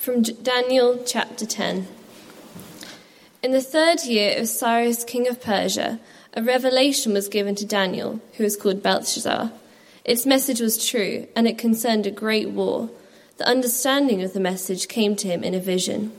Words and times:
From 0.00 0.22
Daniel 0.22 1.02
chapter 1.04 1.44
10. 1.44 1.86
In 3.42 3.50
the 3.50 3.60
third 3.60 4.02
year 4.04 4.38
of 4.38 4.48
Cyrus, 4.48 5.04
king 5.04 5.28
of 5.28 5.42
Persia, 5.42 6.00
a 6.32 6.42
revelation 6.42 7.12
was 7.12 7.28
given 7.28 7.54
to 7.56 7.66
Daniel, 7.66 8.18
who 8.38 8.44
was 8.44 8.56
called 8.56 8.82
Belshazzar. 8.82 9.52
Its 10.06 10.24
message 10.24 10.58
was 10.58 10.88
true, 10.88 11.26
and 11.36 11.46
it 11.46 11.58
concerned 11.58 12.06
a 12.06 12.10
great 12.10 12.48
war. 12.48 12.88
The 13.36 13.46
understanding 13.46 14.22
of 14.22 14.32
the 14.32 14.40
message 14.40 14.88
came 14.88 15.16
to 15.16 15.28
him 15.28 15.44
in 15.44 15.52
a 15.52 15.60
vision. 15.60 16.12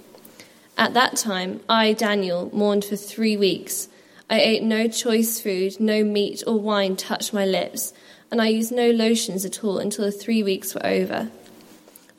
At 0.77 0.93
that 0.93 1.17
time, 1.17 1.61
I, 1.67 1.93
Daniel, 1.93 2.51
mourned 2.53 2.85
for 2.85 2.95
three 2.95 3.35
weeks. 3.35 3.87
I 4.29 4.41
ate 4.41 4.61
no 4.61 4.89
choice 4.89 5.41
food, 5.41 5.79
no 5.79 6.03
meat 6.03 6.43
or 6.45 6.59
wine 6.59 6.97
touched 6.97 7.33
my 7.33 7.47
lips, 7.47 7.93
and 8.29 8.43
I 8.43 8.49
used 8.49 8.71
no 8.71 8.91
lotions 8.91 9.43
at 9.43 9.63
all 9.63 9.79
until 9.79 10.05
the 10.05 10.11
three 10.11 10.43
weeks 10.43 10.75
were 10.75 10.85
over. 10.85 11.31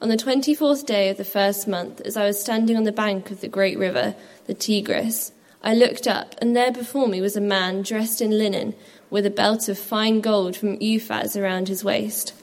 On 0.02 0.08
the 0.08 0.16
twenty 0.16 0.52
fourth 0.52 0.84
day 0.84 1.10
of 1.10 1.16
the 1.16 1.24
first 1.24 1.68
month, 1.68 2.00
as 2.00 2.16
I 2.16 2.26
was 2.26 2.40
standing 2.40 2.76
on 2.76 2.82
the 2.82 2.90
bank 2.90 3.30
of 3.30 3.40
the 3.40 3.46
great 3.46 3.78
river, 3.78 4.16
the 4.48 4.52
Tigris, 4.52 5.30
I 5.62 5.76
looked 5.76 6.08
up, 6.08 6.34
and 6.42 6.56
there 6.56 6.72
before 6.72 7.06
me 7.06 7.20
was 7.20 7.36
a 7.36 7.40
man 7.40 7.82
dressed 7.82 8.20
in 8.20 8.36
linen, 8.36 8.74
with 9.10 9.24
a 9.26 9.30
belt 9.30 9.68
of 9.68 9.78
fine 9.78 10.20
gold 10.20 10.56
from 10.56 10.76
Uphaz 10.80 11.40
around 11.40 11.68
his 11.68 11.84
waist. 11.84 12.34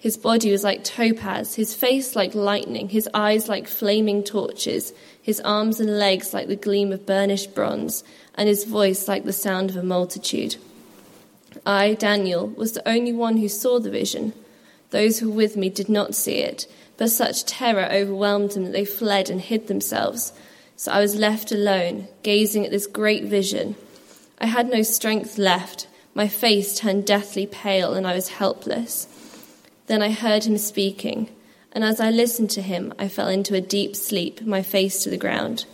His 0.00 0.16
body 0.16 0.50
was 0.50 0.64
like 0.64 0.82
topaz, 0.82 1.56
his 1.56 1.74
face 1.74 2.16
like 2.16 2.34
lightning, 2.34 2.88
his 2.88 3.06
eyes 3.12 3.50
like 3.50 3.68
flaming 3.68 4.24
torches, 4.24 4.94
his 5.20 5.42
arms 5.42 5.80
and 5.80 5.98
legs 5.98 6.32
like 6.32 6.48
the 6.48 6.56
gleam 6.56 6.90
of 6.90 7.04
burnished 7.04 7.54
bronze, 7.54 8.02
and 8.34 8.48
his 8.48 8.64
voice 8.64 9.08
like 9.08 9.24
the 9.24 9.32
sound 9.34 9.68
of 9.68 9.76
a 9.76 9.82
multitude. 9.82 10.56
I, 11.66 11.92
Daniel, 11.92 12.48
was 12.48 12.72
the 12.72 12.88
only 12.88 13.12
one 13.12 13.36
who 13.36 13.50
saw 13.50 13.78
the 13.78 13.90
vision. 13.90 14.32
Those 14.94 15.18
who 15.18 15.28
were 15.28 15.36
with 15.36 15.56
me 15.56 15.68
did 15.68 15.90
not 15.90 16.14
see 16.14 16.38
it 16.38 16.66
but 16.96 17.10
such 17.10 17.44
terror 17.44 17.88
overwhelmed 17.90 18.52
them 18.52 18.64
that 18.64 18.72
they 18.72 18.84
fled 18.84 19.30
and 19.30 19.40
hid 19.40 19.66
themselves. 19.66 20.32
So 20.76 20.92
I 20.92 21.00
was 21.00 21.16
left 21.16 21.52
alone, 21.52 22.08
gazing 22.22 22.64
at 22.64 22.70
this 22.70 22.86
great 22.86 23.24
vision. 23.24 23.76
I 24.38 24.46
had 24.46 24.68
no 24.68 24.82
strength 24.82 25.38
left. 25.38 25.88
My 26.14 26.28
face 26.28 26.78
turned 26.78 27.06
deathly 27.06 27.46
pale, 27.46 27.94
and 27.94 28.06
I 28.06 28.14
was 28.14 28.28
helpless. 28.28 29.08
Then 29.86 30.02
I 30.02 30.10
heard 30.10 30.44
him 30.44 30.58
speaking, 30.58 31.30
and 31.72 31.84
as 31.84 32.00
I 32.00 32.10
listened 32.10 32.50
to 32.50 32.62
him, 32.62 32.94
I 32.98 33.08
fell 33.08 33.28
into 33.28 33.54
a 33.54 33.60
deep 33.60 33.96
sleep, 33.96 34.42
my 34.42 34.62
face 34.62 35.02
to 35.02 35.10
the 35.10 35.16
ground. 35.16 35.66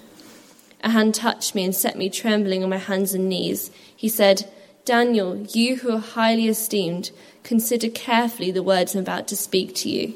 A 0.82 0.90
hand 0.90 1.14
touched 1.14 1.54
me 1.54 1.64
and 1.64 1.74
set 1.74 1.96
me 1.96 2.08
trembling 2.08 2.64
on 2.64 2.70
my 2.70 2.78
hands 2.78 3.12
and 3.12 3.28
knees. 3.28 3.70
He 3.94 4.08
said, 4.08 4.50
Daniel, 4.84 5.36
you 5.52 5.76
who 5.76 5.92
are 5.92 5.98
highly 5.98 6.48
esteemed, 6.48 7.10
consider 7.42 7.88
carefully 7.88 8.50
the 8.50 8.62
words 8.62 8.94
I'm 8.94 9.02
about 9.02 9.28
to 9.28 9.36
speak 9.36 9.74
to 9.76 9.88
you 9.88 10.14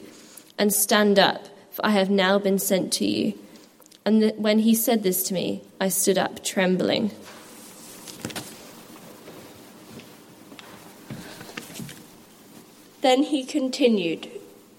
and 0.59 0.73
stand 0.73 1.19
up, 1.19 1.47
for 1.71 1.85
I 1.85 1.91
have 1.91 2.11
now 2.11 2.39
been 2.39 2.59
sent 2.59 2.93
to 2.95 3.07
you. 3.07 3.35
And 4.05 4.33
when 4.37 4.61
he 4.61 4.75
said 4.75 5.03
this 5.03 5.23
to 5.25 5.35
me, 5.35 5.63
I 5.81 5.89
stood 5.89 6.19
up 6.19 6.45
trembling. 6.45 7.11
Then 13.01 13.25
he 13.25 13.45
continued, 13.45 14.29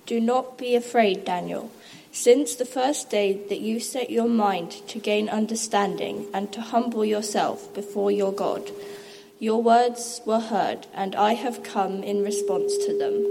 Do 0.07 0.19
not 0.19 0.57
be 0.57 0.75
afraid, 0.75 1.25
Daniel. 1.25 1.71
Since 2.11 2.55
the 2.55 2.65
first 2.65 3.09
day 3.09 3.33
that 3.49 3.59
you 3.59 3.79
set 3.79 4.09
your 4.09 4.27
mind 4.27 4.71
to 4.87 4.99
gain 4.99 5.29
understanding 5.29 6.27
and 6.33 6.51
to 6.53 6.61
humble 6.61 7.05
yourself 7.05 7.71
before 7.73 8.09
your 8.09 8.31
God, 8.31 8.71
your 9.39 9.61
words 9.61 10.21
were 10.25 10.39
heard, 10.39 10.87
and 10.93 11.15
I 11.15 11.33
have 11.33 11.63
come 11.63 12.03
in 12.03 12.23
response 12.23 12.77
to 12.85 12.97
them. 12.97 13.25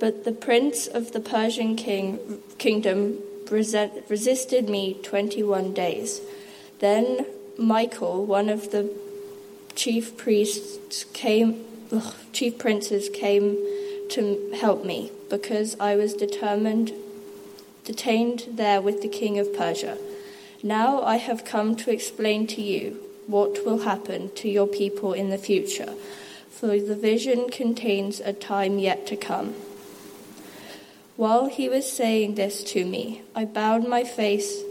But 0.00 0.24
the 0.24 0.32
prince 0.32 0.86
of 0.86 1.12
the 1.12 1.20
Persian 1.20 1.76
king, 1.76 2.42
kingdom 2.58 3.18
resisted 3.50 4.68
me 4.68 4.94
21 5.02 5.72
days. 5.72 6.20
Then 6.80 7.26
Michael, 7.56 8.24
one 8.24 8.48
of 8.48 8.70
the 8.70 8.92
chief 9.74 10.16
priests, 10.16 11.04
came, 11.12 11.64
ugh, 11.90 12.14
chief 12.32 12.58
princes 12.58 13.08
came 13.08 13.56
to 14.10 14.52
help 14.60 14.84
me 14.84 15.10
because 15.30 15.78
I 15.80 15.96
was 15.96 16.14
determined, 16.14 16.92
detained 17.84 18.44
there 18.52 18.80
with 18.80 19.02
the 19.02 19.08
king 19.08 19.38
of 19.38 19.54
Persia. 19.56 19.98
Now 20.62 21.02
I 21.02 21.16
have 21.16 21.44
come 21.44 21.76
to 21.76 21.90
explain 21.90 22.46
to 22.48 22.62
you 22.62 23.07
what 23.28 23.64
will 23.64 23.80
happen 23.80 24.30
to 24.34 24.48
your 24.48 24.66
people 24.66 25.12
in 25.12 25.28
the 25.28 25.38
future, 25.38 25.94
for 26.50 26.80
the 26.80 26.96
vision 26.96 27.48
contains 27.50 28.20
a 28.20 28.32
time 28.32 28.78
yet 28.78 29.06
to 29.06 29.16
come. 29.16 29.54
While 31.16 31.46
he 31.46 31.68
was 31.68 31.90
saying 31.90 32.34
this 32.34 32.64
to 32.72 32.84
me, 32.84 33.22
I 33.34 33.44
bowed 33.44 33.86
my 33.86 34.02
face 34.02 34.62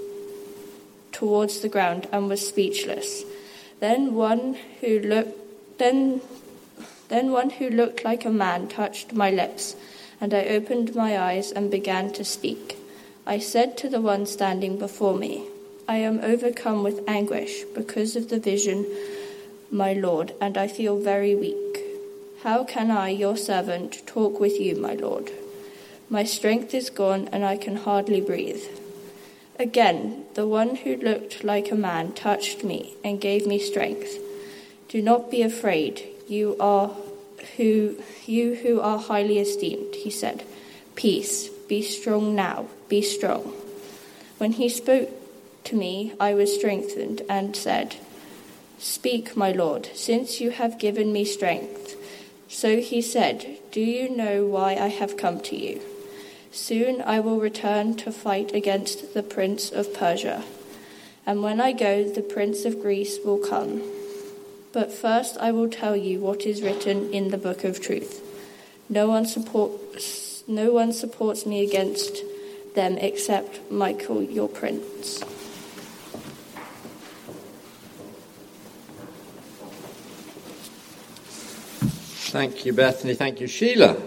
towards 1.11 1.61
the 1.61 1.69
ground 1.69 2.07
and 2.11 2.27
was 2.27 2.47
speechless. 2.47 3.23
Then 3.79 4.15
one 4.15 4.57
who 4.81 4.99
looked 4.99 5.77
then 5.77 6.21
then 7.09 7.31
one 7.31 7.51
who 7.51 7.69
looked 7.69 8.03
like 8.03 8.25
a 8.25 8.29
man 8.29 8.67
touched 8.67 9.13
my 9.13 9.29
lips, 9.29 9.75
and 10.19 10.33
I 10.33 10.45
opened 10.45 10.95
my 10.95 11.17
eyes 11.19 11.51
and 11.51 11.69
began 11.69 12.11
to 12.13 12.23
speak. 12.25 12.77
I 13.25 13.39
said 13.39 13.77
to 13.77 13.89
the 13.89 14.01
one 14.01 14.25
standing 14.25 14.79
before 14.79 15.15
me, 15.15 15.43
I 15.89 15.97
am 15.97 16.19
overcome 16.21 16.83
with 16.83 17.07
anguish 17.07 17.63
because 17.73 18.17
of 18.17 18.27
the 18.27 18.39
vision, 18.39 18.85
my 19.71 19.93
Lord, 19.93 20.33
and 20.41 20.57
I 20.57 20.67
feel 20.67 20.99
very 20.99 21.33
weak. 21.33 21.81
How 22.43 22.65
can 22.65 22.91
I, 22.91 23.09
your 23.09 23.37
servant, 23.37 24.05
talk 24.05 24.37
with 24.37 24.59
you, 24.59 24.75
my 24.75 24.95
Lord? 24.95 25.31
My 26.09 26.25
strength 26.25 26.73
is 26.73 26.89
gone, 26.89 27.29
and 27.31 27.45
I 27.45 27.55
can 27.55 27.77
hardly 27.77 28.19
breathe. 28.19 28.63
Again, 29.57 30.25
the 30.33 30.45
one 30.45 30.75
who 30.75 30.97
looked 30.97 31.45
like 31.45 31.71
a 31.71 31.75
man 31.75 32.11
touched 32.11 32.65
me 32.65 32.95
and 33.01 33.21
gave 33.21 33.47
me 33.47 33.57
strength. 33.57 34.19
Do 34.89 35.01
not 35.01 35.31
be 35.31 35.41
afraid, 35.41 36.03
you 36.27 36.57
are 36.59 36.95
who 37.55 37.95
you 38.25 38.55
who 38.55 38.81
are 38.81 38.99
highly 38.99 39.39
esteemed, 39.39 39.95
he 39.95 40.09
said. 40.09 40.43
Peace, 40.95 41.47
be 41.69 41.81
strong 41.81 42.35
now, 42.35 42.65
be 42.89 43.01
strong. 43.01 43.53
When 44.37 44.51
he 44.53 44.69
spoke 44.69 45.09
to 45.67 45.75
me, 45.75 46.13
I 46.19 46.33
was 46.33 46.55
strengthened 46.55 47.21
and 47.29 47.55
said, 47.55 47.97
Speak, 48.79 49.35
my 49.35 49.51
Lord, 49.51 49.89
since 49.93 50.39
you 50.39 50.51
have 50.51 50.79
given 50.79 51.11
me 51.11 51.25
strength. 51.25 51.95
So 52.47 52.79
he 52.79 53.01
said, 53.01 53.59
Do 53.71 53.81
you 53.81 54.09
know 54.09 54.45
why 54.45 54.75
I 54.75 54.87
have 54.87 55.17
come 55.17 55.41
to 55.41 55.57
you? 55.57 55.81
Soon 56.51 57.01
I 57.01 57.19
will 57.19 57.41
return 57.41 57.95
to 57.97 58.11
fight 58.13 58.53
against 58.53 59.13
the 59.13 59.23
prince 59.23 59.69
of 59.69 59.93
Persia. 59.93 60.45
And 61.25 61.43
when 61.43 61.59
I 61.59 61.73
go, 61.73 62.07
the 62.07 62.21
prince 62.21 62.63
of 62.63 62.81
Greece 62.81 63.19
will 63.25 63.39
come. 63.39 63.81
But 64.71 64.93
first 64.93 65.37
I 65.37 65.51
will 65.51 65.69
tell 65.69 65.97
you 65.97 66.21
what 66.21 66.45
is 66.45 66.61
written 66.61 67.11
in 67.13 67.29
the 67.29 67.37
book 67.37 67.65
of 67.65 67.81
truth. 67.81 68.23
No 68.87 69.09
one 69.09 69.25
supports, 69.25 70.45
no 70.47 70.71
one 70.71 70.93
supports 70.93 71.45
me 71.45 71.61
against 71.65 72.23
them 72.73 72.97
except 72.99 73.69
Michael, 73.69 74.23
your 74.23 74.47
prince. 74.47 75.21
Thank 82.37 82.67
you, 82.67 82.73
Bethany. 82.73 83.15
Thank 83.15 83.41
you, 83.41 83.47
Sheila. 83.47 83.99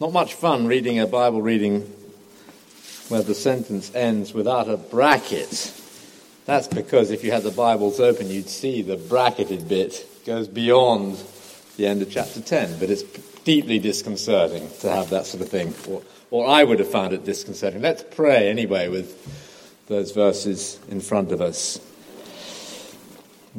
Not 0.00 0.12
much 0.12 0.34
fun 0.34 0.68
reading 0.68 1.00
a 1.00 1.06
Bible 1.08 1.42
reading 1.42 1.80
where 3.08 3.22
the 3.22 3.34
sentence 3.34 3.92
ends 3.92 4.32
without 4.32 4.68
a 4.68 4.76
bracket. 4.76 5.74
That's 6.44 6.68
because 6.68 7.10
if 7.10 7.24
you 7.24 7.32
had 7.32 7.42
the 7.42 7.50
Bibles 7.50 7.98
open, 7.98 8.30
you'd 8.30 8.48
see 8.48 8.82
the 8.82 8.96
bracketed 8.96 9.66
bit 9.66 10.06
goes 10.24 10.46
beyond 10.46 11.20
the 11.76 11.88
end 11.88 12.02
of 12.02 12.10
chapter 12.12 12.40
10. 12.40 12.78
But 12.78 12.88
it's 12.88 13.02
deeply 13.42 13.80
disconcerting 13.80 14.70
to 14.82 14.88
have 14.88 15.10
that 15.10 15.26
sort 15.26 15.42
of 15.42 15.48
thing, 15.48 15.74
or, 15.88 16.02
or 16.30 16.46
I 16.46 16.62
would 16.62 16.78
have 16.78 16.88
found 16.88 17.14
it 17.14 17.24
disconcerting. 17.24 17.82
Let's 17.82 18.04
pray 18.12 18.48
anyway 18.48 18.86
with 18.86 19.88
those 19.88 20.12
verses 20.12 20.78
in 20.88 21.00
front 21.00 21.32
of 21.32 21.40
us. 21.40 21.80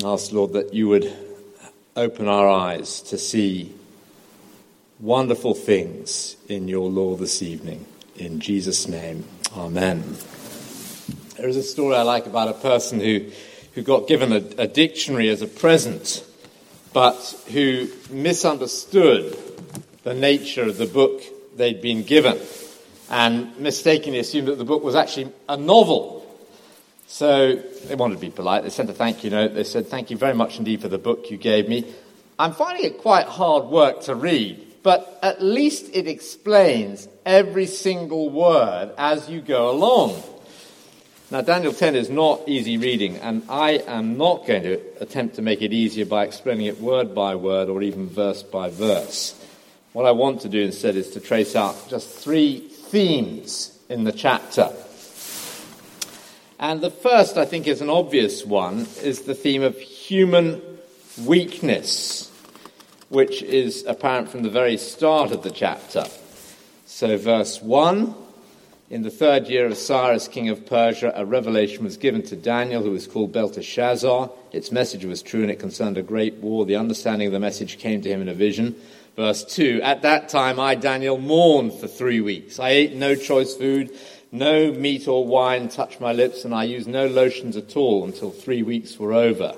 Ask, 0.01 0.31
Lord, 0.31 0.53
that 0.53 0.73
you 0.73 0.87
would 0.87 1.13
open 1.95 2.27
our 2.27 2.47
eyes 2.47 3.01
to 3.01 3.17
see 3.17 3.73
wonderful 4.99 5.53
things 5.53 6.35
in 6.49 6.67
your 6.67 6.89
law 6.89 7.15
this 7.15 7.41
evening. 7.41 7.85
In 8.17 8.39
Jesus' 8.39 8.87
name, 8.87 9.23
Amen. 9.55 10.17
There 11.37 11.47
is 11.47 11.55
a 11.55 11.63
story 11.63 11.95
I 11.95 12.01
like 12.01 12.25
about 12.25 12.49
a 12.49 12.53
person 12.53 12.99
who, 12.99 13.25
who 13.73 13.81
got 13.81 14.07
given 14.07 14.33
a, 14.33 14.63
a 14.63 14.67
dictionary 14.67 15.29
as 15.29 15.41
a 15.41 15.47
present, 15.47 16.25
but 16.93 17.15
who 17.51 17.87
misunderstood 18.09 19.37
the 20.03 20.13
nature 20.13 20.63
of 20.63 20.77
the 20.77 20.85
book 20.85 21.23
they'd 21.55 21.81
been 21.81 22.03
given 22.03 22.37
and 23.09 23.57
mistakenly 23.57 24.19
assumed 24.19 24.47
that 24.47 24.57
the 24.57 24.65
book 24.65 24.83
was 24.83 24.95
actually 24.95 25.31
a 25.47 25.57
novel. 25.57 26.14
So 27.07 27.55
they 27.55 27.95
wanted 27.95 28.15
to 28.15 28.21
be 28.21 28.29
polite. 28.29 28.63
They 28.63 28.69
sent 28.69 28.89
a 28.89 28.93
thank 28.93 29.23
you 29.23 29.29
note. 29.29 29.53
They 29.53 29.63
said, 29.63 29.87
Thank 29.87 30.09
you 30.11 30.17
very 30.17 30.33
much 30.33 30.57
indeed 30.57 30.81
for 30.81 30.87
the 30.87 30.97
book 30.97 31.31
you 31.31 31.37
gave 31.37 31.69
me. 31.69 31.85
I'm 32.37 32.53
finding 32.53 32.83
it 32.83 32.97
quite 32.97 33.27
hard 33.27 33.65
work 33.65 34.01
to 34.03 34.15
read 34.15 34.65
but 34.85 35.17
at 35.23 35.41
least 35.41 35.89
it 35.93 36.07
explains 36.07 37.07
every 37.25 37.65
single 37.65 38.29
word 38.29 38.91
as 38.99 39.27
you 39.27 39.41
go 39.41 39.71
along. 39.71 40.21
Now, 41.31 41.41
Daniel 41.41 41.73
10 41.73 41.95
is 41.95 42.07
not 42.07 42.47
easy 42.47 42.77
reading, 42.77 43.17
and 43.17 43.41
I 43.49 43.81
am 43.87 44.15
not 44.15 44.45
going 44.45 44.61
to 44.61 44.79
attempt 44.99 45.37
to 45.37 45.41
make 45.41 45.63
it 45.63 45.73
easier 45.73 46.05
by 46.05 46.23
explaining 46.23 46.67
it 46.67 46.79
word 46.79 47.15
by 47.15 47.33
word 47.33 47.67
or 47.67 47.81
even 47.81 48.07
verse 48.07 48.43
by 48.43 48.69
verse. 48.69 49.33
What 49.93 50.05
I 50.05 50.11
want 50.11 50.41
to 50.41 50.49
do 50.49 50.61
instead 50.61 50.95
is 50.95 51.09
to 51.11 51.19
trace 51.19 51.55
out 51.55 51.89
just 51.89 52.07
three 52.07 52.59
themes 52.59 53.75
in 53.89 54.03
the 54.03 54.11
chapter. 54.11 54.71
And 56.59 56.81
the 56.81 56.91
first, 56.91 57.37
I 57.37 57.45
think, 57.45 57.67
is 57.67 57.81
an 57.81 57.89
obvious 57.89 58.45
one, 58.45 58.87
is 59.03 59.21
the 59.21 59.35
theme 59.35 59.61
of 59.61 59.77
human 59.77 60.61
weakness, 61.23 62.31
which 63.09 63.41
is 63.43 63.85
apparent 63.85 64.29
from 64.29 64.43
the 64.43 64.49
very 64.49 64.77
start 64.77 65.31
of 65.31 65.43
the 65.43 65.51
chapter. 65.51 66.05
So, 66.85 67.17
verse 67.17 67.61
1 67.61 68.15
in 68.87 69.01
the 69.01 69.09
third 69.09 69.47
year 69.47 69.65
of 69.65 69.77
Cyrus, 69.77 70.27
king 70.27 70.49
of 70.49 70.67
Persia, 70.67 71.11
a 71.15 71.25
revelation 71.25 71.83
was 71.83 71.97
given 71.97 72.21
to 72.23 72.35
Daniel, 72.35 72.83
who 72.83 72.91
was 72.91 73.07
called 73.07 73.33
Belteshazzar. 73.33 74.29
Its 74.51 74.71
message 74.71 75.05
was 75.05 75.23
true 75.23 75.41
and 75.41 75.49
it 75.49 75.57
concerned 75.57 75.97
a 75.97 76.03
great 76.03 76.35
war. 76.35 76.65
The 76.65 76.75
understanding 76.75 77.25
of 77.25 77.33
the 77.33 77.39
message 77.39 77.79
came 77.79 78.01
to 78.01 78.09
him 78.09 78.21
in 78.21 78.29
a 78.29 78.35
vision. 78.35 78.75
Verse 79.15 79.43
2 79.43 79.81
At 79.81 80.03
that 80.03 80.29
time, 80.29 80.59
I, 80.59 80.75
Daniel, 80.75 81.17
mourned 81.17 81.73
for 81.73 81.87
three 81.87 82.21
weeks. 82.21 82.59
I 82.59 82.69
ate 82.69 82.93
no 82.93 83.15
choice 83.15 83.55
food, 83.55 83.89
no 84.31 84.71
meat 84.71 85.07
or 85.07 85.25
wine 85.25 85.69
touched 85.69 86.01
my 86.01 86.13
lips, 86.13 86.45
and 86.45 86.53
I 86.53 86.65
used 86.65 86.87
no 86.87 87.07
lotions 87.07 87.57
at 87.57 87.75
all 87.77 88.05
until 88.05 88.31
three 88.31 88.63
weeks 88.63 88.99
were 88.99 89.13
over. 89.13 89.55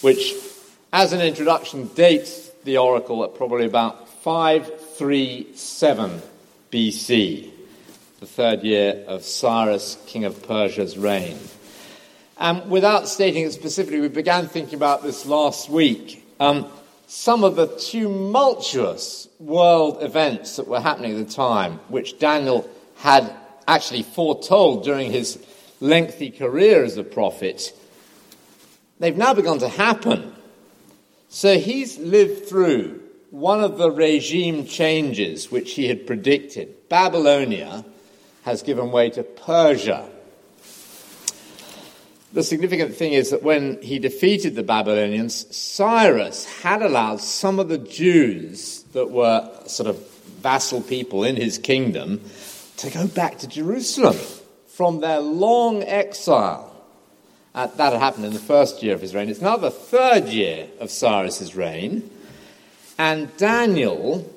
Which, 0.00 0.34
as 0.92 1.12
an 1.12 1.20
introduction, 1.20 1.88
dates 1.88 2.48
the 2.64 2.78
oracle 2.78 3.22
at 3.24 3.34
probably 3.34 3.66
about 3.66 4.08
537 4.22 6.22
BC 6.72 7.50
the 8.20 8.26
third 8.26 8.62
year 8.62 9.02
of 9.08 9.24
Cyrus, 9.24 9.96
king 10.06 10.26
of 10.26 10.46
Persia's 10.46 10.98
reign. 10.98 11.38
And 12.38 12.70
without 12.70 13.08
stating 13.08 13.44
it 13.44 13.52
specifically, 13.52 14.00
we 14.00 14.08
began 14.08 14.46
thinking 14.46 14.74
about 14.74 15.02
this 15.02 15.24
last 15.24 15.70
week. 15.70 16.22
Um, 16.38 16.70
some 17.06 17.44
of 17.44 17.56
the 17.56 17.66
tumultuous 17.66 19.26
world 19.38 20.02
events 20.02 20.56
that 20.56 20.68
were 20.68 20.80
happening 20.80 21.18
at 21.18 21.26
the 21.26 21.32
time, 21.32 21.80
which 21.88 22.18
Daniel 22.18 22.68
had 22.96 23.34
actually 23.66 24.02
foretold 24.02 24.84
during 24.84 25.10
his 25.10 25.38
lengthy 25.80 26.30
career 26.30 26.84
as 26.84 26.96
a 26.96 27.04
prophet, 27.04 27.72
they've 28.98 29.16
now 29.16 29.34
begun 29.34 29.58
to 29.58 29.68
happen. 29.68 30.34
So 31.28 31.58
he's 31.58 31.98
lived 31.98 32.46
through 32.46 33.00
one 33.30 33.62
of 33.62 33.78
the 33.78 33.90
regime 33.90 34.66
changes 34.66 35.50
which 35.50 35.74
he 35.74 35.86
had 35.86 36.06
predicted. 36.06 36.88
Babylonia 36.88 37.84
has 38.42 38.62
given 38.62 38.90
way 38.90 39.10
to 39.10 39.22
Persia. 39.22 40.08
The 42.32 42.42
significant 42.42 42.94
thing 42.94 43.12
is 43.12 43.30
that 43.30 43.42
when 43.42 43.82
he 43.82 43.98
defeated 43.98 44.54
the 44.54 44.62
Babylonians, 44.62 45.54
Cyrus 45.56 46.44
had 46.62 46.82
allowed 46.82 47.20
some 47.20 47.58
of 47.58 47.68
the 47.68 47.78
Jews 47.78 48.84
that 48.92 49.10
were 49.10 49.50
sort 49.66 49.88
of 49.88 50.08
vassal 50.40 50.80
people 50.80 51.24
in 51.24 51.36
his 51.36 51.58
kingdom 51.58 52.20
to 52.80 52.90
go 52.90 53.06
back 53.06 53.38
to 53.38 53.46
Jerusalem 53.46 54.16
from 54.66 55.00
their 55.00 55.20
long 55.20 55.82
exile. 55.82 56.66
Uh, 57.54 57.66
that 57.66 57.92
had 57.92 57.98
happened 57.98 58.24
in 58.24 58.32
the 58.32 58.38
first 58.38 58.82
year 58.82 58.94
of 58.94 59.00
his 59.00 59.14
reign. 59.14 59.28
It's 59.28 59.40
now 59.40 59.56
the 59.56 59.70
third 59.70 60.28
year 60.28 60.68
of 60.78 60.90
Cyrus's 60.90 61.54
reign. 61.54 62.08
And 62.96 63.36
Daniel, 63.36 64.32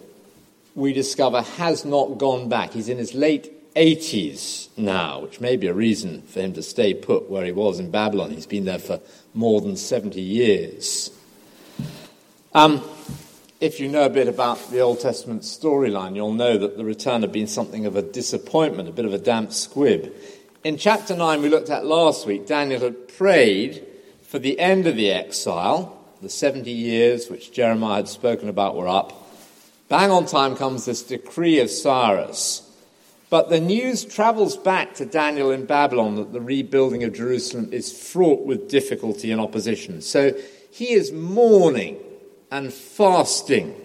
we 0.76 0.94
discover, 0.94 1.42
has 1.42 1.86
not 1.86 2.18
gone 2.18 2.50
back. 2.50 2.72
He's 2.72 2.90
in 2.90 2.98
his 2.98 3.14
late 3.14 3.74
80s 3.76 4.68
now, 4.78 5.22
which 5.22 5.40
may 5.40 5.56
be 5.56 5.68
a 5.68 5.74
reason 5.74 6.24
for 6.24 6.42
him 6.42 6.54
to 6.54 6.64
stay 6.64 6.94
put 6.94 7.30
where 7.30 7.46
he 7.46 7.52
was 7.52 7.80
in 7.80 7.92
Babylon. 7.92 8.32
He's 8.32 8.46
been 8.46 8.66
there 8.66 8.80
for 8.80 9.00
more 9.34 9.62
than 9.62 9.78
70 9.78 10.20
years. 10.20 11.12
Um, 12.54 12.82
if 13.64 13.80
you 13.80 13.88
know 13.88 14.04
a 14.04 14.10
bit 14.10 14.28
about 14.28 14.72
the 14.72 14.82
Old 14.82 15.00
Testament 15.00 15.44
storyline, 15.44 16.18
you'll 16.18 16.34
know 16.34 16.58
that 16.58 16.76
the 16.76 16.84
return 16.84 17.22
had 17.22 17.32
been 17.32 17.48
something 17.48 17.86
of 17.86 17.96
a 17.96 18.02
disappointment, 18.02 18.90
a 18.90 18.92
bit 18.92 19.06
of 19.06 19.14
a 19.14 19.18
damp 19.18 19.54
squib. 19.54 20.14
In 20.66 20.76
chapter 20.76 21.16
9, 21.16 21.42
we 21.42 21.48
looked 21.48 21.70
at 21.70 21.86
last 21.86 22.28
week, 22.28 22.46
Daniel 22.46 22.82
had 22.82 23.08
prayed 23.08 23.88
for 24.22 24.38
the 24.38 24.60
end 24.60 24.86
of 24.86 24.98
the 24.98 25.10
exile, 25.10 25.98
the 26.22 26.28
70 26.28 26.70
years 26.70 27.30
which 27.30 27.54
Jeremiah 27.54 27.96
had 27.96 28.10
spoken 28.10 28.50
about 28.50 28.76
were 28.76 28.90
up. 28.90 29.14
Bang 29.88 30.12
on 30.12 30.26
time 30.26 30.58
comes 30.58 30.84
this 30.84 31.02
decree 31.02 31.60
of 31.60 31.70
Cyrus 31.70 32.70
but 33.30 33.50
the 33.50 33.60
news 33.60 34.06
travels 34.06 34.58
back 34.58 34.94
to 34.94 35.08
Daniel 35.08 35.50
in 35.50 35.66
Babylon 35.66 36.18
that 36.18 36.34
the 36.34 36.40
rebuilding 36.40 37.04
of 37.04 37.14
Jerusalem 37.14 37.68
is 37.72 37.92
fraught 37.92 38.46
with 38.46 38.70
difficulty 38.70 39.32
and 39.32 39.42
opposition. 39.42 40.04
So 40.04 40.34
he 40.70 40.92
is 40.92 41.12
mourning 41.12 41.98
and 42.54 42.72
fasting. 42.72 43.76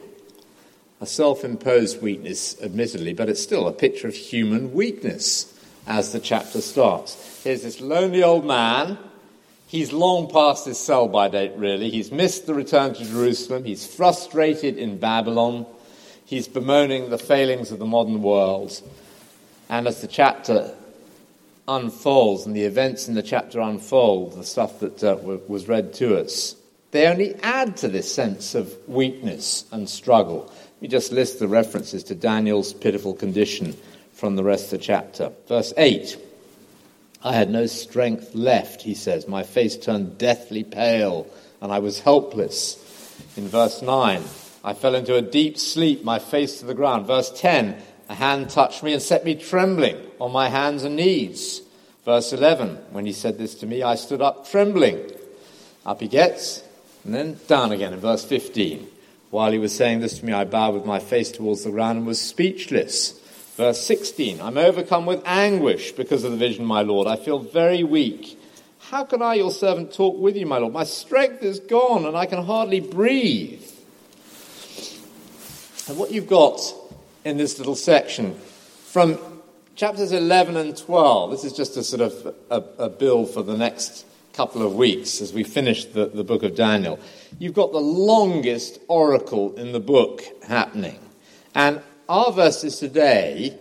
A 1.01 1.07
self 1.07 1.43
imposed 1.43 2.03
weakness, 2.03 2.61
admittedly, 2.63 3.15
but 3.15 3.29
it's 3.29 3.43
still 3.43 3.67
a 3.67 3.73
picture 3.73 4.09
of 4.09 4.15
human 4.15 4.75
weakness 4.75 5.59
as 5.87 6.13
the 6.13 6.21
chapter 6.21 6.61
starts. 6.61 7.43
Here's 7.43 7.63
this 7.63 7.81
lonely 7.81 8.23
old 8.23 8.45
man. 8.45 8.99
He's 9.69 9.93
long 9.93 10.31
past 10.31 10.67
his 10.67 10.79
sell 10.79 11.09
by 11.09 11.29
date, 11.29 11.53
really. 11.57 11.89
He's 11.91 12.13
missed 12.13 12.47
the 12.47 12.53
return 12.53 12.93
to 12.95 13.05
Jerusalem. 13.05 13.65
He's 13.65 13.87
frustrated 13.87 14.77
in 14.77 14.99
Babylon. 14.99 15.65
He's 16.27 16.47
bemoaning 16.47 17.09
the 17.09 17.19
failings 17.19 17.73
of 17.73 17.79
the 17.79 17.87
modern 17.87 18.23
world. 18.23 18.83
And 19.71 19.87
as 19.87 20.03
the 20.03 20.09
chapter 20.09 20.75
unfolds 21.67 22.45
and 22.45 22.55
the 22.55 22.65
events 22.65 23.09
in 23.09 23.15
the 23.15 23.23
chapter 23.23 23.61
unfold, 23.61 24.35
the 24.35 24.45
stuff 24.45 24.81
that 24.81 25.03
uh, 25.03 25.17
was 25.23 25.69
read 25.69 25.95
to 25.95 26.19
us, 26.19 26.55
they 26.91 27.07
only 27.07 27.35
add 27.43 27.77
to 27.79 27.89
this 27.89 28.13
sense 28.13 28.55
of 28.55 28.75
weakness 28.89 29.65
and 29.73 29.89
struggle. 29.89 30.47
Let 30.47 30.83
me 30.83 30.89
just 30.89 31.13
list 31.13 31.39
the 31.39 31.49
references 31.49 32.05
to 32.05 32.15
Daniel's 32.15 32.73
pitiful 32.73 33.15
condition 33.15 33.77
from 34.13 34.37
the 34.37 34.45
rest 34.45 34.67
of 34.67 34.79
the 34.79 34.79
chapter. 34.79 35.33
Verse 35.47 35.73
8 35.77 36.17
I 37.23 37.33
had 37.33 37.51
no 37.51 37.67
strength 37.67 38.35
left, 38.35 38.83
he 38.83 38.95
says. 38.95 39.27
My 39.27 39.43
face 39.43 39.77
turned 39.77 40.19
deathly 40.19 40.63
pale, 40.63 41.27
and 41.61 41.73
I 41.73 41.81
was 41.81 42.01
helpless. 42.01 42.85
In 43.37 43.49
verse 43.49 43.83
9, 43.83 44.23
I 44.63 44.75
fell 44.75 44.95
into 44.95 45.17
a 45.17 45.23
deep 45.23 45.59
sleep, 45.59 46.05
my 46.05 46.21
face 46.21 46.61
to 46.61 46.67
the 46.67 46.75
ground. 46.75 47.07
Verse 47.07 47.31
10, 47.41 47.77
a 48.09 48.15
hand 48.15 48.51
touched 48.51 48.83
me 48.83 48.93
and 48.93 49.03
set 49.03 49.25
me 49.25 49.35
trembling 49.35 49.97
on 50.21 50.31
my 50.31 50.49
hands 50.49 50.85
and 50.85 50.97
knees. 50.97 51.61
Verse 52.05 52.33
11, 52.33 52.77
when 52.93 53.05
he 53.05 53.13
said 53.13 53.37
this 53.37 53.57
to 53.57 53.67
me, 53.67 53.83
I 53.83 53.97
stood 53.97 54.23
up 54.23 54.49
trembling. 54.49 55.11
Up 55.85 56.01
he 56.01 56.09
gets, 56.09 56.63
and 57.05 57.15
then 57.15 57.39
down 57.47 57.73
again 57.73 57.93
in 57.93 58.01
verse 58.01 58.25
15. 58.25 58.87
While 59.31 59.53
he 59.53 59.59
was 59.59 59.75
saying 59.75 60.01
this 60.01 60.19
to 60.19 60.25
me, 60.25 60.33
I 60.33 60.45
bowed 60.45 60.75
with 60.75 60.87
my 60.87 60.99
face 60.99 61.31
towards 61.31 61.65
the 61.65 61.71
ground 61.71 61.99
and 61.99 62.07
was 62.07 62.21
speechless. 62.21 63.21
Verse 63.57 63.81
16, 63.85 64.41
I'm 64.41 64.57
overcome 64.57 65.05
with 65.05 65.23
anguish 65.27 65.93
because 65.93 66.25
of 66.25 66.33
the 66.33 66.39
vision, 66.39 66.65
my 66.65 66.83
Lord. 66.83 67.07
I 67.07 67.17
feel 67.17 67.39
very 67.39 67.83
weak. 67.83 68.41
How 68.79 69.05
can 69.05 69.21
I, 69.21 69.35
your 69.35 69.51
servant, 69.51 69.93
talk 69.93 70.19
with 70.19 70.37
you, 70.37 70.47
my 70.47 70.59
Lord? 70.59 70.73
My 70.73 70.85
strength 70.85 71.43
is 71.43 71.61
gone 71.61 72.07
and 72.07 72.17
I 72.17 72.27
can 72.27 72.45
hardly 72.45 72.81
breathe. 72.81 73.63
And 75.89 75.99
what 75.99 76.11
you've 76.11 76.29
got 76.29 76.61
in 77.25 77.37
this 77.37 77.59
little 77.59 77.75
section. 77.75 78.35
From 78.87 79.19
chapters 79.77 80.13
11 80.13 80.57
and 80.57 80.77
12, 80.77 81.31
this 81.31 81.45
is 81.45 81.53
just 81.53 81.77
a 81.77 81.85
sort 81.85 82.01
of 82.01 82.35
a, 82.51 82.85
a 82.85 82.89
bill 82.89 83.27
for 83.27 83.43
the 83.43 83.57
next 83.57 84.07
couple 84.39 84.63
of 84.63 84.77
weeks 84.77 85.21
as 85.21 85.33
we 85.33 85.43
finish 85.43 85.85
the, 85.87 86.07
the 86.07 86.23
book 86.23 86.45
of 86.45 86.55
Daniel. 86.55 86.97
You've 87.41 87.55
got 87.55 87.73
the 87.73 87.81
longest 87.81 88.79
oracle 88.87 89.53
in 89.57 89.73
the 89.73 89.81
book 89.81 90.23
happening. 90.47 91.01
And 91.57 91.81
our 92.09 92.31
verses 92.31 92.79
today 92.79 93.59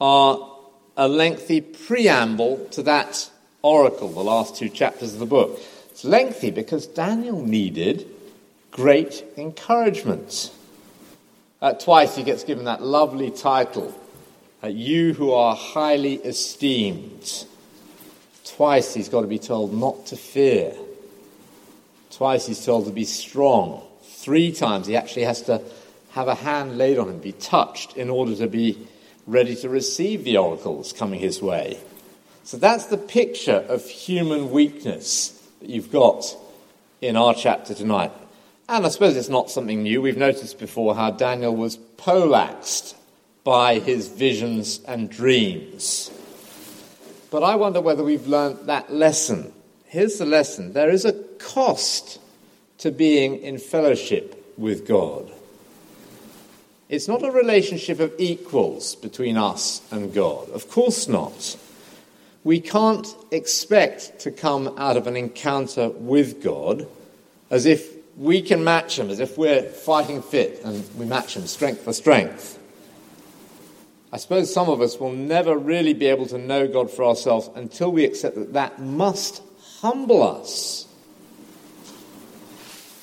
are 0.00 0.58
a 0.96 1.08
lengthy 1.08 1.60
preamble 1.60 2.66
to 2.70 2.84
that 2.84 3.28
oracle, 3.62 4.08
the 4.08 4.22
last 4.22 4.54
two 4.54 4.68
chapters 4.68 5.12
of 5.12 5.18
the 5.18 5.26
book. 5.26 5.58
It's 5.90 6.04
lengthy 6.04 6.52
because 6.52 6.86
Daniel 6.86 7.42
needed 7.42 8.06
great 8.70 9.24
encouragement. 9.36 10.52
Uh, 11.60 11.72
twice 11.72 12.14
he 12.14 12.22
gets 12.22 12.44
given 12.44 12.66
that 12.66 12.80
lovely 12.80 13.32
title, 13.32 13.92
uh, 14.62 14.68
You 14.68 15.14
Who 15.14 15.32
Are 15.32 15.56
Highly 15.56 16.14
Esteemed. 16.14 17.44
Twice 18.46 18.94
he's 18.94 19.08
got 19.08 19.22
to 19.22 19.26
be 19.26 19.38
told 19.38 19.74
not 19.74 20.06
to 20.06 20.16
fear. 20.16 20.72
Twice 22.10 22.46
he's 22.46 22.64
told 22.64 22.86
to 22.86 22.92
be 22.92 23.04
strong. 23.04 23.82
Three 24.02 24.52
times 24.52 24.86
he 24.86 24.96
actually 24.96 25.24
has 25.24 25.42
to 25.42 25.60
have 26.12 26.28
a 26.28 26.34
hand 26.34 26.78
laid 26.78 26.98
on 26.98 27.08
him, 27.08 27.18
be 27.18 27.32
touched, 27.32 27.96
in 27.96 28.08
order 28.08 28.34
to 28.36 28.46
be 28.46 28.86
ready 29.26 29.56
to 29.56 29.68
receive 29.68 30.24
the 30.24 30.36
oracles 30.36 30.92
coming 30.92 31.20
his 31.20 31.42
way. 31.42 31.78
So 32.44 32.56
that's 32.56 32.86
the 32.86 32.96
picture 32.96 33.64
of 33.68 33.84
human 33.84 34.50
weakness 34.50 35.30
that 35.60 35.68
you've 35.68 35.90
got 35.90 36.24
in 37.00 37.16
our 37.16 37.34
chapter 37.34 37.74
tonight. 37.74 38.12
And 38.68 38.86
I 38.86 38.88
suppose 38.88 39.16
it's 39.16 39.28
not 39.28 39.50
something 39.50 39.82
new. 39.82 40.00
We've 40.00 40.16
noticed 40.16 40.58
before 40.58 40.94
how 40.94 41.10
Daniel 41.10 41.54
was 41.54 41.76
polaxed 41.76 42.96
by 43.42 43.80
his 43.80 44.08
visions 44.08 44.80
and 44.86 45.10
dreams. 45.10 46.10
But 47.36 47.44
I 47.44 47.56
wonder 47.56 47.82
whether 47.82 48.02
we've 48.02 48.26
learnt 48.26 48.64
that 48.64 48.90
lesson. 48.90 49.52
Here's 49.84 50.16
the 50.16 50.24
lesson 50.24 50.72
there 50.72 50.88
is 50.88 51.04
a 51.04 51.12
cost 51.12 52.18
to 52.78 52.90
being 52.90 53.42
in 53.42 53.58
fellowship 53.58 54.54
with 54.56 54.88
God. 54.88 55.30
It's 56.88 57.08
not 57.08 57.22
a 57.22 57.30
relationship 57.30 58.00
of 58.00 58.14
equals 58.16 58.94
between 58.94 59.36
us 59.36 59.82
and 59.90 60.14
God. 60.14 60.48
Of 60.48 60.70
course 60.70 61.08
not. 61.08 61.58
We 62.42 62.58
can't 62.58 63.06
expect 63.30 64.20
to 64.20 64.30
come 64.30 64.74
out 64.78 64.96
of 64.96 65.06
an 65.06 65.14
encounter 65.14 65.90
with 65.90 66.42
God 66.42 66.88
as 67.50 67.66
if 67.66 67.86
we 68.16 68.40
can 68.40 68.64
match 68.64 68.98
him, 68.98 69.10
as 69.10 69.20
if 69.20 69.36
we're 69.36 69.62
fighting 69.62 70.22
fit 70.22 70.62
and 70.64 70.82
we 70.96 71.04
match 71.04 71.36
him 71.36 71.46
strength 71.46 71.82
for 71.82 71.92
strength. 71.92 72.58
I 74.12 74.18
suppose 74.18 74.52
some 74.52 74.68
of 74.68 74.80
us 74.80 74.98
will 74.98 75.12
never 75.12 75.56
really 75.56 75.92
be 75.92 76.06
able 76.06 76.26
to 76.26 76.38
know 76.38 76.68
God 76.68 76.90
for 76.90 77.04
ourselves 77.04 77.50
until 77.54 77.90
we 77.90 78.04
accept 78.04 78.36
that 78.36 78.52
that 78.52 78.80
must 78.80 79.42
humble 79.80 80.22
us. 80.22 80.86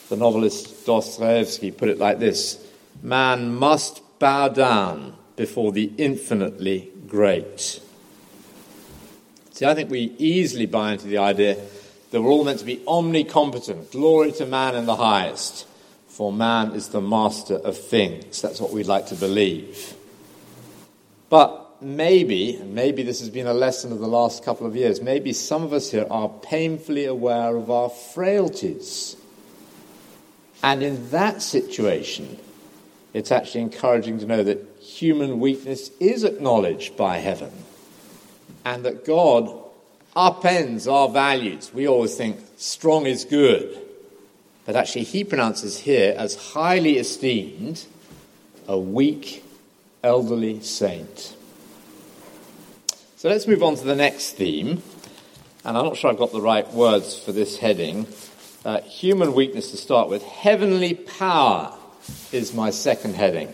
The 0.09 0.15
novelist 0.17 0.85
Dostoevsky 0.85 1.71
put 1.71 1.89
it 1.89 1.97
like 1.97 2.19
this 2.19 2.65
Man 3.01 3.53
must 3.55 4.01
bow 4.19 4.47
down 4.47 5.15
before 5.35 5.71
the 5.71 5.91
infinitely 5.97 6.89
great. 7.07 7.81
See, 9.51 9.65
I 9.65 9.75
think 9.75 9.89
we 9.89 10.15
easily 10.17 10.65
buy 10.65 10.93
into 10.93 11.07
the 11.07 11.17
idea 11.17 11.57
that 12.11 12.21
we're 12.21 12.31
all 12.31 12.43
meant 12.43 12.59
to 12.59 12.65
be 12.65 12.77
omnicompetent, 12.77 13.91
glory 13.91 14.31
to 14.33 14.45
man 14.45 14.75
in 14.75 14.85
the 14.85 14.95
highest, 14.95 15.67
for 16.07 16.31
man 16.31 16.71
is 16.71 16.89
the 16.89 17.01
master 17.01 17.55
of 17.55 17.77
things. 17.77 18.41
That's 18.41 18.61
what 18.61 18.71
we'd 18.71 18.87
like 18.87 19.07
to 19.07 19.15
believe. 19.15 19.95
But 21.33 21.81
maybe, 21.81 22.61
maybe 22.63 23.01
this 23.01 23.19
has 23.19 23.31
been 23.31 23.47
a 23.47 23.55
lesson 23.55 23.91
of 23.91 23.97
the 23.97 24.07
last 24.07 24.45
couple 24.45 24.67
of 24.67 24.75
years, 24.75 25.01
maybe 25.01 25.33
some 25.33 25.63
of 25.63 25.73
us 25.73 25.89
here 25.89 26.05
are 26.11 26.29
painfully 26.29 27.05
aware 27.05 27.55
of 27.55 27.71
our 27.71 27.89
frailties. 27.89 29.17
And 30.61 30.83
in 30.83 31.09
that 31.09 31.41
situation, 31.41 32.37
it's 33.15 33.31
actually 33.31 33.61
encouraging 33.61 34.19
to 34.19 34.27
know 34.27 34.43
that 34.43 34.59
human 34.79 35.39
weakness 35.39 35.89
is 35.99 36.23
acknowledged 36.23 36.95
by 36.95 37.17
heaven 37.17 37.51
and 38.63 38.85
that 38.85 39.03
God 39.03 39.51
upends 40.15 40.85
our 40.85 41.09
values. 41.09 41.73
We 41.73 41.87
always 41.87 42.15
think 42.15 42.37
strong 42.57 43.07
is 43.07 43.25
good, 43.25 43.75
but 44.67 44.75
actually, 44.75 45.05
he 45.05 45.23
pronounces 45.23 45.79
here 45.79 46.13
as 46.15 46.35
highly 46.35 46.99
esteemed 46.99 47.83
a 48.67 48.77
weak 48.77 49.42
elderly 50.03 50.59
saint. 50.61 51.35
So 53.15 53.29
let's 53.29 53.47
move 53.47 53.63
on 53.63 53.75
to 53.75 53.85
the 53.85 53.95
next 53.95 54.31
theme. 54.31 54.83
And 55.63 55.77
I'm 55.77 55.85
not 55.85 55.95
sure 55.95 56.11
I've 56.11 56.17
got 56.17 56.33
the 56.33 56.41
right 56.41 56.69
words 56.73 57.17
for 57.17 57.31
this 57.31 57.57
heading. 57.57 58.05
Uh, 58.65 58.81
human 58.81 59.33
weakness 59.33 59.71
to 59.71 59.77
start 59.77 60.09
with. 60.09 60.21
Heavenly 60.23 60.93
power 60.93 61.73
is 62.33 62.53
my 62.53 62.69
second 62.69 63.15
heading. 63.15 63.53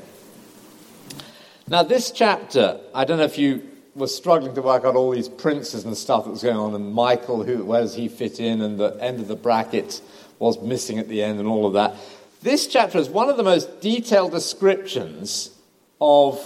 Now, 1.68 1.84
this 1.84 2.10
chapter, 2.10 2.80
I 2.96 3.06
don't 3.06 3.20
know 3.20 3.26
if 3.26 3.38
you 3.38 3.62
were 3.94 4.08
struggling 4.08 4.56
to 4.56 4.62
work 4.64 4.86
out 4.86 4.96
all 4.96 5.12
these 5.12 5.30
princes 5.30 5.86
and 5.86 5.96
stuff 5.96 6.24
that 6.24 6.32
was 6.32 6.42
going 6.42 6.58
on, 6.58 6.74
and 6.74 6.92
Michael, 6.92 7.44
who, 7.44 7.64
where 7.64 7.82
does 7.82 7.94
he 7.94 8.08
fit 8.08 8.40
in, 8.40 8.62
and 8.62 8.80
the 8.80 8.98
end 9.00 9.20
of 9.20 9.28
the 9.28 9.36
bracket 9.36 10.02
was 10.40 10.60
missing 10.62 10.98
at 10.98 11.10
the 11.10 11.22
end, 11.22 11.38
and 11.40 11.48
all 11.48 11.68
of 11.68 11.74
that. 11.74 11.96
This 12.42 12.66
chapter 12.66 12.98
is 12.98 13.08
one 13.08 13.30
of 13.30 13.38
the 13.38 13.44
most 13.44 13.82
detailed 13.82 14.32
descriptions 14.32 15.52
of 16.00 16.40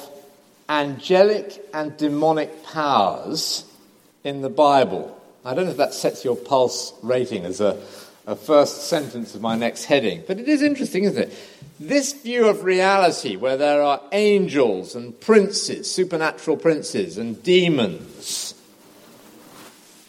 angelic 0.69 1.63
and 1.73 1.95
demonic 1.97 2.63
powers 2.63 3.65
in 4.23 4.41
the 4.41 4.49
Bible. 4.49 5.19
I 5.45 5.53
don't 5.53 5.65
know 5.65 5.71
if 5.71 5.77
that 5.77 5.93
sets 5.93 6.23
your 6.23 6.35
pulse 6.35 6.93
rating 7.01 7.45
as 7.45 7.59
a, 7.59 7.81
a 8.25 8.35
first 8.35 8.87
sentence 8.87 9.35
of 9.35 9.41
my 9.41 9.55
next 9.55 9.85
heading, 9.85 10.23
but 10.25 10.39
it 10.39 10.47
is 10.47 10.61
interesting, 10.61 11.03
isn't 11.03 11.29
it? 11.29 11.37
This 11.79 12.13
view 12.13 12.47
of 12.47 12.63
reality, 12.63 13.35
where 13.35 13.57
there 13.57 13.81
are 13.81 14.01
angels 14.11 14.95
and 14.95 15.19
princes, 15.19 15.91
supernatural 15.91 16.57
princes, 16.57 17.17
and 17.17 17.41
demons, 17.43 18.53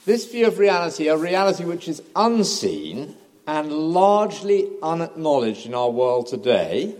this 0.07 0.31
view 0.31 0.47
of 0.47 0.59
reality, 0.59 1.09
a 1.09 1.17
reality 1.17 1.65
which 1.65 1.89
is 1.89 2.03
unseen 2.15 3.17
and 3.47 3.73
largely 3.73 4.69
unacknowledged 4.83 5.67
in 5.67 5.75
our 5.75 5.91
world 5.91 6.27
today, 6.27 6.95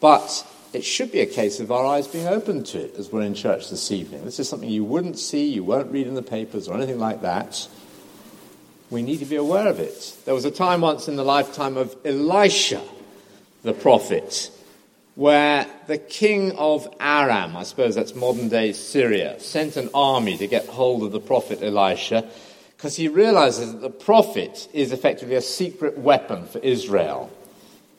but 0.00 0.46
it 0.76 0.84
should 0.84 1.10
be 1.10 1.20
a 1.20 1.26
case 1.26 1.58
of 1.58 1.72
our 1.72 1.86
eyes 1.86 2.06
being 2.06 2.28
open 2.28 2.62
to 2.62 2.78
it 2.78 2.94
as 2.96 3.10
we're 3.10 3.22
in 3.22 3.34
church 3.34 3.70
this 3.70 3.90
evening. 3.90 4.24
This 4.26 4.38
is 4.38 4.46
something 4.46 4.68
you 4.68 4.84
wouldn't 4.84 5.18
see, 5.18 5.48
you 5.48 5.64
won't 5.64 5.90
read 5.90 6.06
in 6.06 6.14
the 6.14 6.22
papers 6.22 6.68
or 6.68 6.74
anything 6.74 6.98
like 6.98 7.22
that. 7.22 7.66
We 8.90 9.02
need 9.02 9.18
to 9.20 9.24
be 9.24 9.36
aware 9.36 9.68
of 9.68 9.80
it. 9.80 10.16
There 10.26 10.34
was 10.34 10.44
a 10.44 10.50
time 10.50 10.82
once 10.82 11.08
in 11.08 11.16
the 11.16 11.24
lifetime 11.24 11.78
of 11.78 11.96
Elisha, 12.04 12.82
the 13.62 13.72
prophet, 13.72 14.50
where 15.14 15.66
the 15.86 15.96
king 15.96 16.52
of 16.52 16.86
Aram, 17.00 17.56
I 17.56 17.62
suppose 17.62 17.94
that's 17.94 18.14
modern 18.14 18.50
day 18.50 18.72
Syria, 18.72 19.40
sent 19.40 19.76
an 19.76 19.88
army 19.94 20.36
to 20.36 20.46
get 20.46 20.66
hold 20.66 21.02
of 21.02 21.10
the 21.10 21.20
prophet 21.20 21.62
Elisha 21.62 22.28
because 22.76 22.96
he 22.96 23.08
realizes 23.08 23.72
that 23.72 23.80
the 23.80 23.90
prophet 23.90 24.68
is 24.74 24.92
effectively 24.92 25.36
a 25.36 25.40
secret 25.40 25.96
weapon 25.96 26.46
for 26.46 26.58
Israel. 26.58 27.32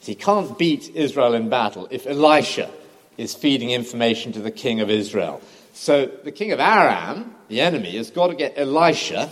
He 0.00 0.14
can't 0.14 0.56
beat 0.58 0.94
Israel 0.94 1.34
in 1.34 1.48
battle 1.48 1.88
if 1.90 2.06
Elisha 2.06 2.70
is 3.16 3.34
feeding 3.34 3.70
information 3.70 4.32
to 4.32 4.40
the 4.40 4.50
king 4.50 4.80
of 4.80 4.88
Israel. 4.88 5.40
So 5.74 6.06
the 6.06 6.32
king 6.32 6.52
of 6.52 6.60
Aram, 6.60 7.34
the 7.48 7.60
enemy, 7.60 7.96
has 7.96 8.10
got 8.10 8.28
to 8.28 8.34
get 8.34 8.54
Elisha 8.56 9.30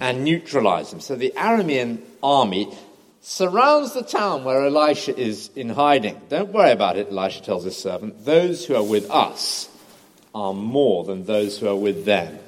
and 0.00 0.24
neutralize 0.24 0.92
him. 0.92 1.00
So 1.00 1.16
the 1.16 1.32
Aramean 1.36 2.00
army 2.22 2.72
surrounds 3.20 3.94
the 3.94 4.02
town 4.02 4.44
where 4.44 4.64
Elisha 4.66 5.16
is 5.16 5.50
in 5.54 5.68
hiding. 5.70 6.20
Don't 6.28 6.52
worry 6.52 6.72
about 6.72 6.96
it, 6.96 7.08
Elisha 7.10 7.42
tells 7.42 7.64
his 7.64 7.76
servant. 7.76 8.24
Those 8.24 8.66
who 8.66 8.74
are 8.74 8.82
with 8.82 9.10
us 9.10 9.68
are 10.34 10.54
more 10.54 11.04
than 11.04 11.24
those 11.24 11.58
who 11.58 11.68
are 11.68 11.76
with 11.76 12.04
them. 12.04 12.38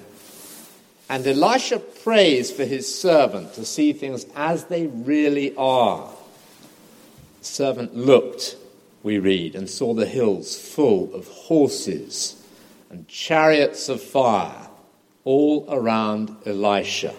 And 1.08 1.26
Elisha 1.26 1.78
prays 1.78 2.50
for 2.50 2.64
his 2.64 2.92
servant 2.92 3.54
to 3.54 3.64
see 3.64 3.92
things 3.92 4.26
as 4.34 4.64
they 4.64 4.86
really 4.86 5.54
are 5.56 6.08
servant 7.46 7.96
looked, 7.96 8.56
we 9.02 9.18
read, 9.18 9.54
and 9.54 9.68
saw 9.68 9.94
the 9.94 10.06
hills 10.06 10.58
full 10.58 11.14
of 11.14 11.26
horses 11.28 12.42
and 12.90 13.08
chariots 13.08 13.88
of 13.88 14.00
fire 14.00 14.68
all 15.24 15.66
around 15.68 16.36
Elisha. 16.46 17.14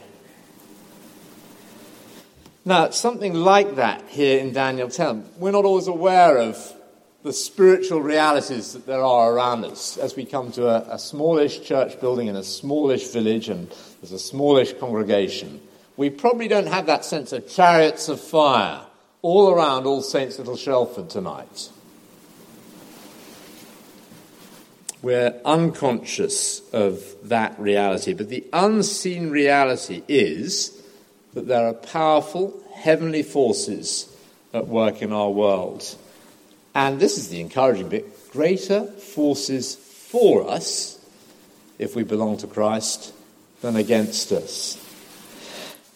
Now, 2.63 2.89
something 2.89 3.33
like 3.33 3.75
that 3.75 4.03
here 4.09 4.39
in 4.39 4.51
Daniel 4.53 4.89
10. 4.89 5.23
We're 5.37 5.51
not 5.51 5.65
always 5.65 5.87
aware 5.87 6.37
of 6.37 6.73
the 7.21 7.33
spiritual 7.33 8.01
realities 8.01 8.73
that 8.73 8.85
there 8.85 9.03
are 9.03 9.33
around 9.33 9.65
us 9.65 9.97
as 9.97 10.15
we 10.15 10.25
come 10.25 10.51
to 10.53 10.67
a, 10.67 10.95
a 10.95 10.99
smallish 10.99 11.61
church 11.63 11.99
building 11.99 12.27
in 12.27 12.35
a 12.35 12.43
smallish 12.43 13.07
village 13.07 13.49
and 13.49 13.67
there's 13.99 14.11
a 14.11 14.19
smallish 14.19 14.73
congregation. 14.79 15.59
We 15.97 16.09
probably 16.09 16.47
don't 16.47 16.67
have 16.67 16.85
that 16.85 17.03
sense 17.03 17.33
of 17.33 17.49
chariots 17.49 18.09
of 18.09 18.19
fire 18.19 18.84
all 19.25 19.49
around 19.49 19.87
All 19.87 20.03
Saints 20.03 20.37
Little 20.37 20.55
Shelford 20.55 21.09
tonight. 21.09 21.71
We're 25.01 25.33
unconscious 25.43 26.61
of 26.71 27.03
that 27.23 27.59
reality, 27.59 28.13
but 28.13 28.29
the 28.29 28.45
unseen 28.53 29.31
reality 29.31 30.03
is 30.07 30.79
that 31.33 31.47
there 31.47 31.65
are 31.65 31.73
powerful 31.73 32.53
heavenly 32.75 33.23
forces 33.23 34.15
at 34.53 34.67
work 34.67 35.01
in 35.01 35.11
our 35.11 35.31
world. 35.31 35.95
And 36.75 36.99
this 36.99 37.17
is 37.17 37.29
the 37.29 37.41
encouraging 37.41 37.89
bit 37.89 38.31
greater 38.31 38.85
forces 38.85 39.73
for 39.73 40.47
us, 40.47 41.03
if 41.79 41.95
we 41.95 42.03
belong 42.03 42.37
to 42.37 42.47
Christ, 42.47 43.11
than 43.61 43.75
against 43.75 44.31
us. 44.31 44.79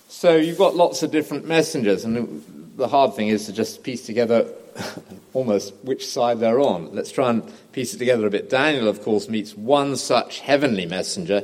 So 0.07 0.36
you've 0.36 0.57
got 0.57 0.75
lots 0.75 1.03
of 1.03 1.12
different 1.12 1.45
messengers, 1.45 2.05
and 2.05 2.59
the 2.79 2.88
hard 2.88 3.13
thing 3.13 3.27
is 3.27 3.45
to 3.45 3.53
just 3.53 3.83
piece 3.83 4.05
together 4.05 4.51
almost 5.33 5.74
which 5.83 6.07
side 6.07 6.39
they're 6.39 6.59
on. 6.59 6.95
Let's 6.95 7.12
try 7.12 7.29
and 7.29 7.43
piece 7.74 7.93
it 7.93 7.98
together 7.98 8.25
a 8.25 8.29
bit. 8.31 8.50
Daniel, 8.50 8.88
of 8.88 9.03
course, 9.03 9.29
meets 9.29 9.55
one 9.55 9.95
such 9.98 10.39
heavenly 10.39 10.86
messenger 10.86 11.43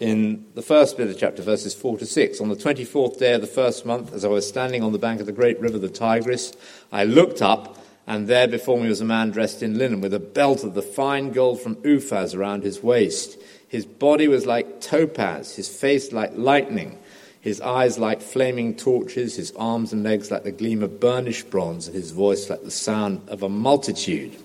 in 0.00 0.44
the 0.54 0.62
first 0.62 0.96
bit 0.96 1.06
of 1.06 1.14
the 1.14 1.18
chapter, 1.18 1.42
verses 1.42 1.74
4 1.74 1.98
to 1.98 2.06
6. 2.06 2.40
On 2.40 2.48
the 2.48 2.56
24th 2.56 3.18
day 3.18 3.34
of 3.34 3.40
the 3.40 3.46
first 3.46 3.86
month, 3.86 4.12
as 4.12 4.24
I 4.24 4.28
was 4.28 4.46
standing 4.46 4.82
on 4.82 4.92
the 4.92 4.98
bank 4.98 5.20
of 5.20 5.26
the 5.26 5.32
great 5.32 5.60
river, 5.60 5.78
the 5.78 5.88
Tigris, 5.88 6.52
I 6.90 7.04
looked 7.04 7.40
up, 7.40 7.78
and 8.06 8.26
there 8.26 8.48
before 8.48 8.80
me 8.80 8.88
was 8.88 9.00
a 9.00 9.04
man 9.04 9.30
dressed 9.30 9.62
in 9.62 9.78
linen, 9.78 10.00
with 10.00 10.12
a 10.12 10.18
belt 10.18 10.64
of 10.64 10.74
the 10.74 10.82
fine 10.82 11.30
gold 11.30 11.60
from 11.60 11.76
Uphaz 11.76 12.34
around 12.34 12.64
his 12.64 12.82
waist. 12.82 13.38
His 13.68 13.86
body 13.86 14.26
was 14.26 14.44
like 14.44 14.80
topaz, 14.80 15.54
his 15.54 15.68
face 15.68 16.12
like 16.12 16.32
lightning 16.34 16.98
his 17.42 17.60
eyes 17.60 17.98
like 17.98 18.22
flaming 18.22 18.76
torches, 18.76 19.34
his 19.34 19.52
arms 19.56 19.92
and 19.92 20.04
legs 20.04 20.30
like 20.30 20.44
the 20.44 20.52
gleam 20.52 20.80
of 20.80 21.00
burnished 21.00 21.50
bronze, 21.50 21.88
and 21.88 21.96
his 21.96 22.12
voice 22.12 22.48
like 22.48 22.62
the 22.62 22.70
sound 22.70 23.28
of 23.28 23.42
a 23.42 23.48
multitude. 23.48 24.36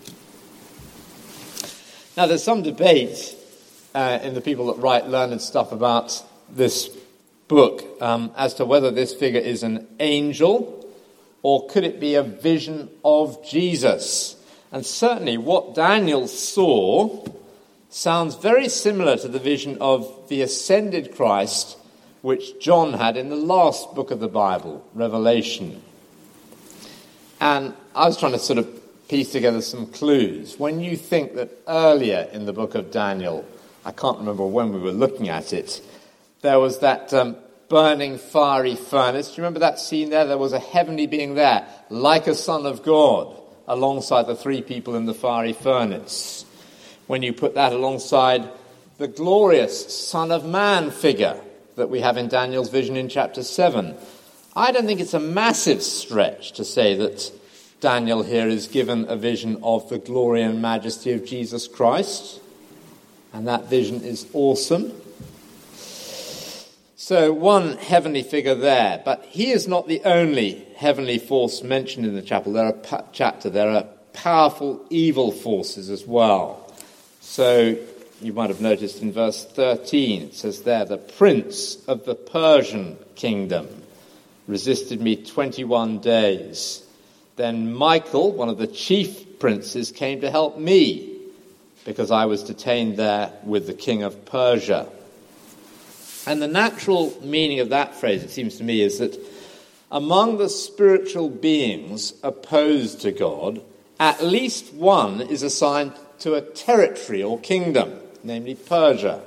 Now, 2.17 2.25
there's 2.25 2.43
some 2.43 2.63
debate 2.63 3.35
uh, 3.93 4.17
in 4.23 4.33
the 4.33 4.41
people 4.41 4.73
that 4.73 4.81
write 4.81 5.07
learned 5.07 5.39
stuff 5.43 5.71
about 5.71 6.23
this 6.49 6.89
book 7.47 7.83
um, 8.01 8.31
as 8.35 8.55
to 8.55 8.65
whether 8.65 8.89
this 8.89 9.13
figure 9.13 9.39
is 9.39 9.61
an 9.61 9.87
angel 9.99 10.73
or 11.43 11.67
could 11.67 11.83
it 11.83 11.99
be 11.99 12.15
a 12.15 12.23
vision 12.23 12.89
of 13.05 13.47
Jesus. 13.47 14.35
And 14.71 14.83
certainly, 14.83 15.37
what 15.37 15.75
Daniel 15.75 16.27
saw 16.27 17.23
sounds 17.89 18.33
very 18.35 18.67
similar 18.67 19.17
to 19.17 19.27
the 19.27 19.39
vision 19.39 19.77
of 19.79 20.27
the 20.29 20.41
ascended 20.41 21.15
Christ 21.15 21.77
which 22.21 22.59
John 22.59 22.93
had 22.93 23.17
in 23.17 23.29
the 23.29 23.35
last 23.35 23.93
book 23.95 24.11
of 24.11 24.19
the 24.19 24.27
Bible, 24.27 24.85
Revelation. 24.93 25.81
And 27.39 27.73
I 27.95 28.07
was 28.07 28.17
trying 28.17 28.31
to 28.33 28.39
sort 28.39 28.59
of 28.59 29.07
piece 29.07 29.31
together 29.31 29.61
some 29.61 29.87
clues. 29.87 30.57
When 30.57 30.79
you 30.79 30.97
think 30.97 31.35
that 31.35 31.49
earlier 31.67 32.27
in 32.31 32.45
the 32.45 32.53
book 32.53 32.75
of 32.75 32.91
Daniel, 32.91 33.45
I 33.85 33.91
can't 33.91 34.17
remember 34.17 34.45
when 34.45 34.73
we 34.73 34.79
were 34.79 34.91
looking 34.91 35.29
at 35.29 35.53
it, 35.53 35.81
there 36.41 36.59
was 36.59 36.79
that 36.79 37.13
um, 37.13 37.37
burning 37.69 38.17
fiery 38.17 38.75
furnace. 38.75 39.29
Do 39.29 39.33
you 39.33 39.43
remember 39.43 39.59
that 39.59 39.79
scene 39.79 40.09
there? 40.09 40.25
There 40.25 40.37
was 40.37 40.53
a 40.53 40.59
heavenly 40.59 41.07
being 41.07 41.35
there, 41.35 41.67
like 41.89 42.27
a 42.27 42.35
son 42.35 42.65
of 42.65 42.83
God, 42.83 43.35
alongside 43.67 44.27
the 44.27 44.35
three 44.35 44.61
people 44.61 44.95
in 44.95 45.05
the 45.05 45.13
fiery 45.13 45.53
furnace. 45.53 46.45
When 47.07 47.23
you 47.23 47.33
put 47.33 47.55
that 47.55 47.71
alongside 47.71 48.49
the 48.97 49.07
glorious 49.07 50.07
Son 50.07 50.31
of 50.31 50.43
Man 50.43 50.91
figure 50.91 51.39
that 51.77 51.91
we 51.91 52.01
have 52.01 52.17
in 52.17 52.27
Daniel's 52.27 52.69
vision 52.69 52.97
in 52.97 53.07
chapter 53.07 53.43
7. 53.43 53.95
I 54.55 54.71
don't 54.71 54.87
think 54.87 54.99
it's 54.99 55.13
a 55.13 55.19
massive 55.19 55.83
stretch 55.83 56.53
to 56.53 56.65
say 56.65 56.95
that 56.95 57.31
Daniel 57.79 58.23
here 58.23 58.47
is 58.47 58.67
given 58.67 59.05
a 59.07 59.15
vision 59.15 59.59
of 59.61 59.87
the 59.87 59.99
glory 59.99 60.41
and 60.41 60.59
majesty 60.59 61.13
of 61.13 61.23
Jesus 61.23 61.67
Christ, 61.67 62.41
and 63.31 63.47
that 63.47 63.69
vision 63.69 64.01
is 64.01 64.25
awesome. 64.33 64.91
So, 66.95 67.31
one 67.31 67.77
heavenly 67.77 68.23
figure 68.23 68.55
there, 68.55 68.99
but 69.05 69.23
he 69.25 69.51
is 69.51 69.67
not 69.67 69.87
the 69.87 70.01
only 70.03 70.65
heavenly 70.75 71.19
force 71.19 71.61
mentioned 71.61 72.07
in 72.07 72.15
the 72.15 72.23
chapel. 72.23 72.53
There 72.53 72.65
are 72.65 73.03
chapter. 73.13 73.51
There 73.51 73.69
are 73.69 73.85
powerful 74.13 74.83
evil 74.89 75.31
forces 75.31 75.91
as 75.91 76.07
well. 76.07 76.73
So, 77.21 77.77
you 78.21 78.33
might 78.33 78.49
have 78.49 78.61
noticed 78.61 79.01
in 79.01 79.11
verse 79.11 79.45
13, 79.45 80.23
it 80.23 80.33
says 80.33 80.63
there, 80.63 80.85
the 80.85 80.97
prince 80.97 81.83
of 81.85 82.05
the 82.05 82.15
Persian 82.15 82.97
kingdom 83.15 83.67
resisted 84.47 84.99
me 84.99 85.15
21 85.15 85.99
days. 85.99 86.83
Then 87.35 87.73
Michael, 87.73 88.31
one 88.31 88.49
of 88.49 88.57
the 88.57 88.67
chief 88.67 89.39
princes, 89.39 89.91
came 89.91 90.21
to 90.21 90.31
help 90.31 90.57
me 90.57 91.15
because 91.85 92.09
I 92.09 92.25
was 92.25 92.43
detained 92.43 92.97
there 92.97 93.31
with 93.43 93.67
the 93.67 93.73
king 93.73 94.01
of 94.01 94.25
Persia. 94.25 94.89
And 96.25 96.41
the 96.41 96.47
natural 96.47 97.15
meaning 97.23 97.59
of 97.59 97.69
that 97.69 97.95
phrase, 97.95 98.23
it 98.23 98.31
seems 98.31 98.57
to 98.57 98.63
me, 98.63 98.81
is 98.81 98.97
that 98.97 99.17
among 99.91 100.37
the 100.37 100.49
spiritual 100.49 101.29
beings 101.29 102.13
opposed 102.23 103.01
to 103.01 103.11
God, 103.11 103.61
at 103.99 104.23
least 104.23 104.73
one 104.73 105.21
is 105.21 105.43
assigned 105.43 105.93
to 106.19 106.33
a 106.33 106.41
territory 106.41 107.21
or 107.21 107.39
kingdom 107.39 107.96
namely 108.27 108.55
Persia. 108.55 109.21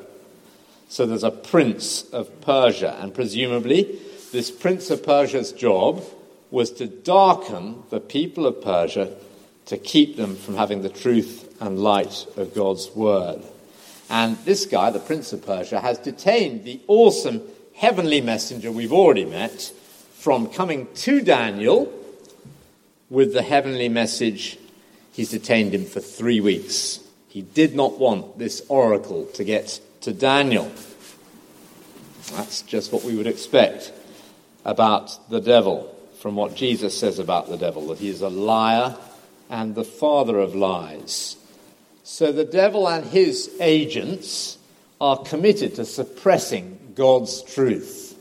So 0.89 1.07
there's 1.07 1.25
a 1.25 1.31
prince 1.31 2.03
of 2.11 2.41
Persia, 2.43 2.97
and 3.01 3.15
presumably 3.15 3.99
this 4.31 4.51
prince 4.51 4.91
of 4.91 5.03
Persia's 5.03 5.53
job 5.53 6.05
was 6.51 6.71
to 6.73 6.87
darken 6.87 7.83
the 7.91 8.01
people 8.01 8.47
of 8.47 8.63
Persia 8.63 9.17
to 9.67 9.79
keep 9.79 10.17
them 10.17 10.37
from 10.37 10.57
having 10.57 10.83
the 10.83 10.89
truth 10.89 11.57
and 11.61 11.79
light 11.79 12.27
of 12.37 12.55
God's 12.55 12.91
word. 12.91 13.43
And 14.09 14.37
this 14.39 14.67
guy, 14.67 14.91
the 14.91 14.99
prince 14.99 15.33
of 15.33 15.47
Persia, 15.47 15.81
has 15.81 15.99
detained 15.99 16.65
the 16.65 16.81
awesome 16.89 17.41
heavenly 17.75 18.21
messenger 18.21 18.71
we've 18.71 18.93
already 18.93 19.25
met 19.25 19.73
from 20.15 20.49
coming 20.49 20.89
to 20.95 21.21
Daniel 21.21 21.93
with 23.09 23.33
the 23.33 23.43
heavenly 23.43 23.89
message. 23.89 24.59
He's 25.13 25.31
detained 25.31 25.73
him 25.73 25.85
for 25.85 26.01
three 26.01 26.41
weeks. 26.41 27.01
He 27.31 27.43
did 27.43 27.77
not 27.77 27.99
want 27.99 28.39
this 28.39 28.61
oracle 28.69 29.25
to 29.35 29.45
get 29.45 29.81
to 30.01 30.13
Daniel. 30.13 30.71
That's 32.33 32.63
just 32.63 32.93
what 32.93 33.05
we 33.05 33.17
would 33.17 33.29
expect 33.29 33.93
about 34.65 35.31
the 35.31 35.41
devil 35.41 35.95
from 36.19 36.35
what 36.35 36.57
Jesus 36.57 36.99
says 36.99 37.21
about 37.21 37.49
the 37.49 37.57
devil 37.57 37.87
that 37.89 37.99
he 37.99 38.09
is 38.09 38.21
a 38.21 38.29
liar 38.29 38.97
and 39.49 39.75
the 39.75 39.85
father 39.85 40.41
of 40.41 40.57
lies. 40.57 41.37
So 42.03 42.33
the 42.33 42.45
devil 42.45 42.89
and 42.89 43.05
his 43.07 43.49
agents 43.61 44.59
are 45.01 45.17
committed 45.17 45.77
to 45.77 45.85
suppressing 45.85 46.95
God's 46.97 47.43
truth. 47.43 48.19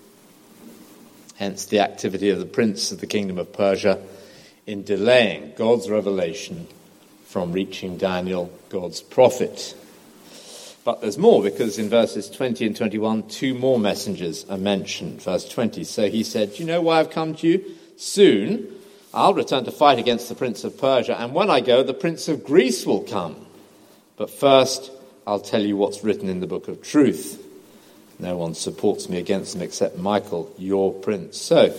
Hence 1.36 1.66
the 1.66 1.80
activity 1.80 2.30
of 2.30 2.38
the 2.38 2.46
prince 2.46 2.92
of 2.92 3.00
the 3.00 3.08
kingdom 3.08 3.40
of 3.40 3.52
Persia 3.54 4.00
in 4.68 4.84
delaying 4.84 5.54
God's 5.58 5.90
revelation 5.90 6.68
from 7.30 7.52
reaching 7.52 7.96
Daniel, 7.96 8.52
God's 8.70 9.02
prophet. 9.04 9.76
But 10.84 11.02
there's 11.02 11.20
more 11.20 11.44
because 11.44 11.78
in 11.78 11.88
verses 11.88 12.28
20 12.28 12.66
and 12.66 12.76
21, 12.76 13.28
two 13.28 13.54
more 13.54 13.78
messengers 13.78 14.50
are 14.50 14.58
mentioned. 14.58 15.22
Verse 15.22 15.48
20, 15.48 15.84
so 15.84 16.10
he 16.10 16.24
said, 16.24 16.56
Do 16.56 16.64
you 16.64 16.66
know 16.66 16.82
why 16.82 17.00
I've 17.00 17.12
come 17.12 17.36
to 17.36 17.48
you? 17.48 17.64
Soon 17.98 18.68
I'll 19.14 19.36
return 19.36 19.64
to 19.66 19.72
fight 19.72 20.00
against 20.00 20.28
the 20.28 20.34
prince 20.34 20.64
of 20.64 20.80
Persia, 20.80 21.22
and 21.22 21.34
when 21.34 21.52
I 21.52 21.62
go, 21.62 21.84
the 21.84 21.94
prince 21.94 22.28
of 22.28 22.44
Greece 22.44 22.84
will 22.84 23.04
come. 23.04 23.36
But 24.18 24.32
first, 24.32 24.92
I'll 25.28 25.40
tell 25.40 25.62
you 25.62 25.78
what's 25.78 26.04
written 26.04 26.30
in 26.30 26.40
the 26.40 26.48
book 26.48 26.68
of 26.68 26.82
truth. 26.82 27.46
No 28.18 28.38
one 28.38 28.56
supports 28.56 29.08
me 29.08 29.20
against 29.20 29.54
them 29.54 29.62
except 29.62 29.98
Michael, 29.98 30.52
your 30.58 30.92
prince. 30.92 31.38
So, 31.38 31.78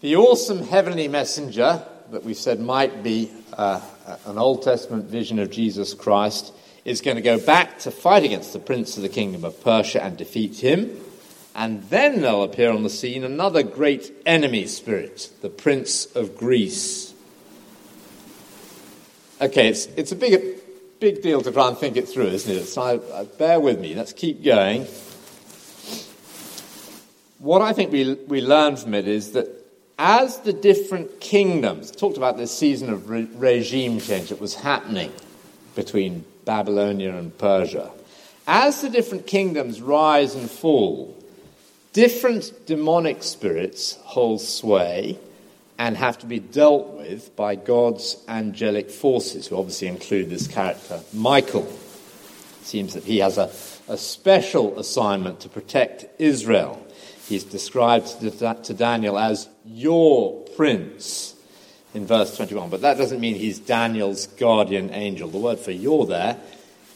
the 0.00 0.16
awesome 0.16 0.64
heavenly 0.64 1.06
messenger 1.06 1.80
that 2.10 2.24
we 2.24 2.34
said 2.34 2.58
might 2.58 3.04
be 3.04 3.30
uh, 3.52 3.80
an 4.26 4.38
Old 4.38 4.62
Testament 4.62 5.06
vision 5.06 5.38
of 5.38 5.50
Jesus 5.50 5.94
Christ, 5.94 6.52
is 6.84 7.00
going 7.00 7.16
to 7.16 7.22
go 7.22 7.38
back 7.38 7.78
to 7.80 7.90
fight 7.90 8.24
against 8.24 8.52
the 8.52 8.58
prince 8.58 8.96
of 8.96 9.02
the 9.02 9.08
kingdom 9.08 9.44
of 9.44 9.62
Persia 9.62 10.02
and 10.02 10.16
defeat 10.16 10.56
him. 10.56 10.98
And 11.54 11.82
then 11.90 12.20
there'll 12.20 12.44
appear 12.44 12.70
on 12.70 12.82
the 12.82 12.90
scene 12.90 13.24
another 13.24 13.62
great 13.62 14.12
enemy 14.24 14.66
spirit, 14.66 15.30
the 15.42 15.50
prince 15.50 16.06
of 16.06 16.36
Greece. 16.36 17.12
Okay, 19.40 19.68
it's, 19.68 19.86
it's 19.96 20.12
a 20.12 20.16
big, 20.16 20.60
big 21.00 21.20
deal 21.20 21.42
to 21.42 21.50
try 21.50 21.68
and 21.68 21.76
think 21.76 21.96
it 21.96 22.08
through, 22.08 22.28
isn't 22.28 22.56
it? 22.56 22.64
So 22.64 22.82
uh, 22.82 23.24
bear 23.24 23.60
with 23.60 23.80
me. 23.80 23.94
Let's 23.94 24.12
keep 24.12 24.42
going. 24.42 24.86
What 27.38 27.62
I 27.62 27.72
think 27.72 27.92
we, 27.92 28.14
we 28.14 28.40
learn 28.40 28.76
from 28.76 28.94
it 28.94 29.06
is 29.06 29.32
that 29.32 29.57
as 29.98 30.38
the 30.40 30.52
different 30.52 31.20
kingdoms, 31.20 31.90
talked 31.90 32.16
about 32.16 32.36
this 32.36 32.56
season 32.56 32.90
of 32.90 33.10
re- 33.10 33.28
regime 33.34 34.00
change 34.00 34.28
that 34.28 34.40
was 34.40 34.54
happening 34.54 35.12
between 35.74 36.24
Babylonia 36.44 37.14
and 37.16 37.36
Persia, 37.36 37.90
as 38.46 38.80
the 38.80 38.88
different 38.88 39.26
kingdoms 39.26 39.82
rise 39.82 40.34
and 40.34 40.50
fall, 40.50 41.14
different 41.92 42.52
demonic 42.66 43.22
spirits 43.22 43.98
hold 44.04 44.40
sway 44.40 45.18
and 45.78 45.96
have 45.96 46.18
to 46.18 46.26
be 46.26 46.40
dealt 46.40 46.88
with 46.94 47.34
by 47.36 47.54
God's 47.54 48.16
angelic 48.26 48.90
forces, 48.90 49.46
who 49.46 49.56
obviously 49.56 49.88
include 49.88 50.30
this 50.30 50.48
character, 50.48 51.00
Michael. 51.12 51.66
It 51.66 52.66
seems 52.66 52.94
that 52.94 53.04
he 53.04 53.18
has 53.18 53.38
a, 53.38 53.50
a 53.88 53.96
special 53.96 54.78
assignment 54.78 55.40
to 55.40 55.48
protect 55.48 56.06
Israel. 56.20 56.84
He's 57.28 57.44
described 57.44 58.20
to 58.20 58.74
Daniel 58.74 59.18
as 59.18 59.48
your 59.66 60.44
prince 60.56 61.34
in 61.92 62.06
verse 62.06 62.34
21. 62.36 62.70
But 62.70 62.80
that 62.80 62.96
doesn't 62.96 63.20
mean 63.20 63.34
he's 63.34 63.58
Daniel's 63.58 64.26
guardian 64.26 64.90
angel. 64.90 65.28
The 65.28 65.38
word 65.38 65.58
for 65.58 65.70
your 65.70 66.06
there 66.06 66.38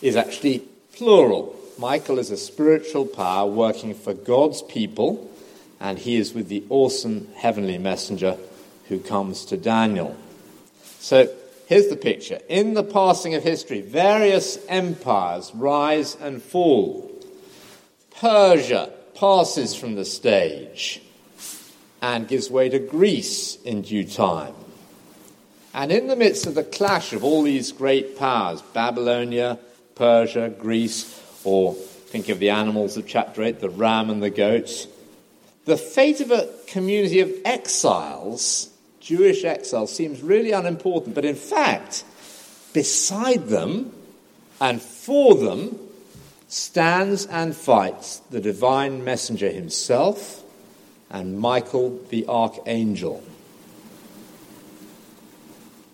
is 0.01 0.17
actually 0.17 0.61
plural. 0.95 1.55
Michael 1.79 2.19
is 2.19 2.31
a 2.31 2.37
spiritual 2.37 3.07
power 3.07 3.47
working 3.51 3.95
for 3.95 4.15
God's 4.15 4.63
people, 4.63 5.31
and 5.81 5.99
he 5.99 6.17
is 6.17 6.33
with 6.33 6.49
the 6.49 6.65
awesome 6.71 7.29
heavenly 7.35 7.77
messenger 7.77 8.39
who 8.89 9.01
comes 9.01 9.45
to 9.47 9.57
Daniel. 9.57 10.17
So 10.99 11.29
here's 11.67 11.89
the 11.89 11.97
picture. 11.97 12.39
In 12.49 12.75
the 12.75 12.85
passing 12.85 13.35
of 13.35 13.43
history, 13.43 13.83
various 13.83 14.59
empires 14.69 15.53
rise 15.55 16.15
and 16.17 16.43
fall. 16.43 17.11
Persia, 18.19 18.91
passes 19.15 19.75
from 19.75 19.95
the 19.95 20.05
stage 20.05 21.01
and 22.01 22.27
gives 22.27 22.51
way 22.51 22.69
to 22.69 22.79
Greece 22.79 23.57
in 23.63 23.83
due 23.83 24.05
time. 24.05 24.55
And 25.75 25.91
in 25.91 26.07
the 26.07 26.17
midst 26.17 26.47
of 26.47 26.55
the 26.55 26.65
clash 26.65 27.13
of 27.13 27.25
all 27.25 27.43
these 27.43 27.73
great 27.73 28.19
powers, 28.19 28.61
Babylonia, 28.61 29.59
Persia, 29.95 30.51
Greece, 30.51 31.21
or 31.45 31.75
think 31.75 32.29
of 32.29 32.39
the 32.39 32.51
animals 32.51 32.97
of 32.97 33.07
chapter 33.07 33.43
8, 33.43 33.61
the 33.61 33.71
ram 33.71 34.11
and 34.11 34.23
the 34.23 34.31
goat, 34.31 34.87
the 35.65 35.77
fate 35.77 36.21
of 36.21 36.31
a 36.31 36.51
community 36.67 37.21
of 37.21 37.33
exiles, 37.45 38.69
Jewish 39.01 39.45
exiles, 39.45 39.95
seems 39.95 40.21
really 40.21 40.53
unimportant. 40.53 41.15
But 41.15 41.25
in 41.25 41.37
fact, 41.37 42.05
beside 42.73 43.47
them 43.47 43.93
and 44.61 44.83
for 44.83 45.35
them 45.35 45.79
stands 46.53 47.25
and 47.25 47.57
fights 47.57 48.19
the 48.29 48.39
divine 48.39 49.03
messenger 49.03 49.51
himself 49.51 50.45
and 51.09 51.39
Michael 51.41 51.99
the 52.11 52.27
archangel. 52.27 53.25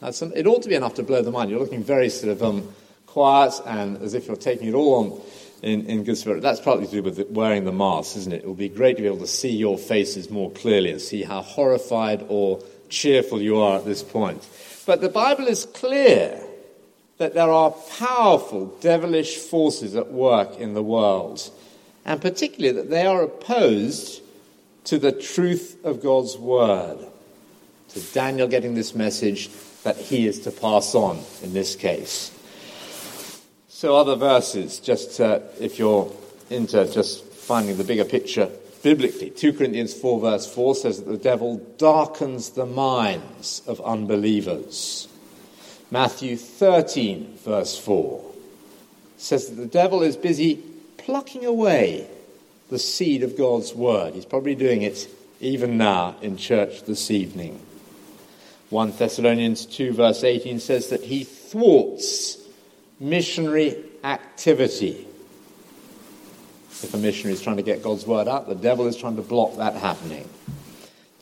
That's 0.00 0.20
it 0.20 0.48
ought 0.48 0.62
to 0.62 0.68
be 0.68 0.74
enough 0.74 0.94
to 0.94 1.04
blow 1.04 1.22
the 1.22 1.30
mind. 1.30 1.50
You're 1.50 1.60
looking 1.60 1.84
very 1.84 2.08
sort 2.08 2.32
of 2.32 2.42
um, 2.42 2.74
quiet 3.06 3.54
and 3.66 3.98
as 3.98 4.14
if 4.14 4.26
you're 4.26 4.34
taking 4.34 4.66
it 4.66 4.74
all 4.74 4.96
on 4.96 5.20
in, 5.62 5.86
in 5.86 6.02
good 6.02 6.18
spirit. 6.18 6.42
That's 6.42 6.60
partly 6.60 6.86
to 6.86 6.92
do 6.92 7.02
with 7.04 7.30
wearing 7.30 7.64
the 7.64 7.72
mask, 7.72 8.16
isn't 8.16 8.32
it? 8.32 8.42
It 8.42 8.46
will 8.46 8.54
be 8.54 8.68
great 8.68 8.96
to 8.96 9.02
be 9.02 9.06
able 9.06 9.18
to 9.18 9.28
see 9.28 9.54
your 9.54 9.78
faces 9.78 10.28
more 10.28 10.50
clearly 10.50 10.90
and 10.90 11.00
see 11.00 11.22
how 11.22 11.40
horrified 11.40 12.26
or 12.28 12.60
cheerful 12.88 13.40
you 13.40 13.58
are 13.60 13.78
at 13.78 13.84
this 13.84 14.02
point. 14.02 14.44
But 14.86 15.02
the 15.02 15.08
Bible 15.08 15.46
is 15.46 15.66
clear 15.66 16.47
that 17.18 17.35
there 17.35 17.50
are 17.50 17.70
powerful 17.98 18.66
devilish 18.81 19.37
forces 19.37 19.94
at 19.94 20.12
work 20.12 20.57
in 20.59 20.74
the 20.74 20.83
world, 20.83 21.50
and 22.04 22.20
particularly 22.20 22.74
that 22.76 22.90
they 22.90 23.07
are 23.07 23.22
opposed 23.22 24.22
to 24.85 24.98
the 24.98 25.12
truth 25.12 25.85
of 25.85 26.02
God's 26.02 26.37
word. 26.38 26.98
To 27.90 28.00
Daniel 28.12 28.48
getting 28.48 28.74
this 28.74 28.94
message 28.94 29.50
that 29.83 29.96
he 29.96 30.26
is 30.26 30.40
to 30.40 30.50
pass 30.50 30.94
on 30.94 31.20
in 31.42 31.52
this 31.52 31.74
case. 31.74 32.31
So, 33.68 33.96
other 33.96 34.16
verses, 34.16 34.78
just 34.78 35.20
uh, 35.20 35.40
if 35.61 35.78
you're 35.78 36.12
into 36.50 36.87
just 36.87 37.24
finding 37.24 37.76
the 37.76 37.85
bigger 37.85 38.04
picture 38.04 38.50
biblically. 38.83 39.31
2 39.31 39.54
Corinthians 39.54 39.94
4, 39.94 40.20
verse 40.20 40.52
4 40.52 40.74
says 40.74 41.02
that 41.02 41.11
the 41.11 41.18
devil 41.18 41.57
darkens 41.78 42.50
the 42.50 42.66
minds 42.66 43.62
of 43.66 43.81
unbelievers. 43.81 45.09
Matthew 45.90 46.37
13, 46.37 47.38
verse 47.38 47.79
4 47.79 48.24
says 49.16 49.48
that 49.48 49.57
the 49.57 49.66
devil 49.66 50.03
is 50.03 50.16
busy 50.16 50.57
plucking 50.98 51.44
away 51.44 52.07
the 52.68 52.79
seed 52.79 53.22
of 53.22 53.38
God's 53.38 53.74
word. 53.74 54.14
He's 54.14 54.27
probably 54.27 54.55
doing 54.55 54.83
it 54.83 55.09
even 55.40 55.79
now 55.79 56.16
in 56.20 56.37
church 56.37 56.83
this 56.85 57.11
evening. 57.11 57.61
1 58.68 58.92
Thessalonians 58.92 59.64
2, 59.64 59.92
verse 59.92 60.22
18 60.22 60.61
says 60.61 60.90
that 60.90 61.05
he 61.05 61.24
thwarts 61.24 62.37
missionary 63.01 63.83
activity. 64.05 65.07
If 66.70 66.92
a 66.92 66.98
missionary 66.98 67.33
is 67.33 67.42
trying 67.42 67.57
to 67.57 67.62
get 67.62 67.83
God's 67.83 68.07
word 68.07 68.29
out, 68.29 68.46
the 68.46 68.55
devil 68.55 68.87
is 68.87 68.96
trying 68.96 69.16
to 69.16 69.22
block 69.22 69.57
that 69.57 69.74
happening. 69.74 70.29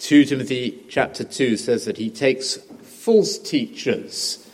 2 0.00 0.24
Timothy 0.24 0.82
chapter 0.90 1.22
2 1.22 1.56
says 1.56 1.84
that 1.84 1.96
he 1.96 2.10
takes 2.10 2.56
false 2.56 3.38
teachers 3.38 4.45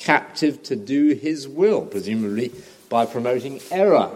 captive 0.00 0.62
to 0.64 0.74
do 0.74 1.14
his 1.14 1.46
will, 1.46 1.82
presumably 1.82 2.50
by 2.88 3.06
promoting 3.06 3.60
error 3.70 4.10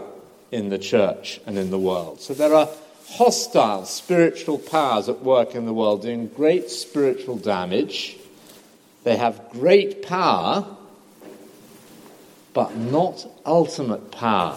in 0.50 0.70
the 0.70 0.78
church 0.78 1.40
and 1.46 1.56
in 1.56 1.70
the 1.70 1.78
world. 1.78 2.20
So 2.20 2.34
there 2.34 2.54
are 2.54 2.68
hostile 3.06 3.84
spiritual 3.84 4.58
powers 4.58 5.08
at 5.08 5.22
work 5.22 5.54
in 5.54 5.66
the 5.66 5.72
world 5.72 6.02
doing 6.02 6.26
great 6.28 6.70
spiritual 6.70 7.36
damage. 7.36 8.16
They 9.04 9.16
have 9.16 9.50
great 9.50 10.02
power 10.02 10.66
but 12.54 12.76
not 12.76 13.26
ultimate 13.44 14.12
power. 14.12 14.56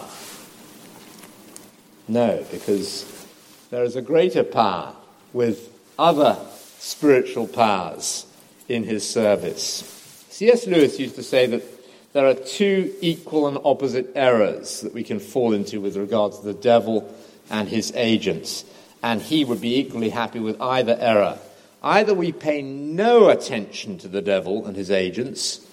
No, 2.06 2.44
because 2.50 3.26
there 3.70 3.82
is 3.82 3.96
a 3.96 4.02
greater 4.02 4.44
power 4.44 4.94
with 5.32 5.70
other 5.98 6.38
spiritual 6.78 7.48
powers 7.48 8.24
in 8.68 8.84
his 8.84 9.08
service. 9.08 9.97
C.S. 10.38 10.68
Lewis 10.68 11.00
used 11.00 11.16
to 11.16 11.24
say 11.24 11.46
that 11.46 11.64
there 12.12 12.24
are 12.24 12.32
two 12.32 12.94
equal 13.00 13.48
and 13.48 13.58
opposite 13.64 14.12
errors 14.14 14.82
that 14.82 14.94
we 14.94 15.02
can 15.02 15.18
fall 15.18 15.52
into 15.52 15.80
with 15.80 15.96
regard 15.96 16.32
to 16.32 16.42
the 16.42 16.54
devil 16.54 17.12
and 17.50 17.68
his 17.68 17.92
agents, 17.96 18.64
and 19.02 19.20
he 19.20 19.44
would 19.44 19.60
be 19.60 19.80
equally 19.80 20.10
happy 20.10 20.38
with 20.38 20.60
either 20.60 20.96
error. 21.00 21.40
Either 21.82 22.14
we 22.14 22.30
pay 22.30 22.62
no 22.62 23.30
attention 23.30 23.98
to 23.98 24.06
the 24.06 24.22
devil 24.22 24.64
and 24.64 24.76
his 24.76 24.92
agents, 24.92 25.66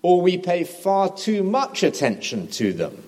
or 0.00 0.22
we 0.22 0.38
pay 0.38 0.64
far 0.64 1.14
too 1.14 1.42
much 1.42 1.82
attention 1.82 2.48
to 2.48 2.72
them. 2.72 3.04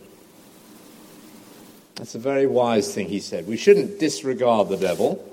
That's 1.94 2.16
a 2.16 2.18
very 2.18 2.46
wise 2.46 2.94
thing 2.94 3.08
he 3.08 3.20
said. 3.20 3.46
We 3.46 3.56
shouldn't 3.56 3.98
disregard 3.98 4.68
the 4.68 4.76
devil 4.76 5.26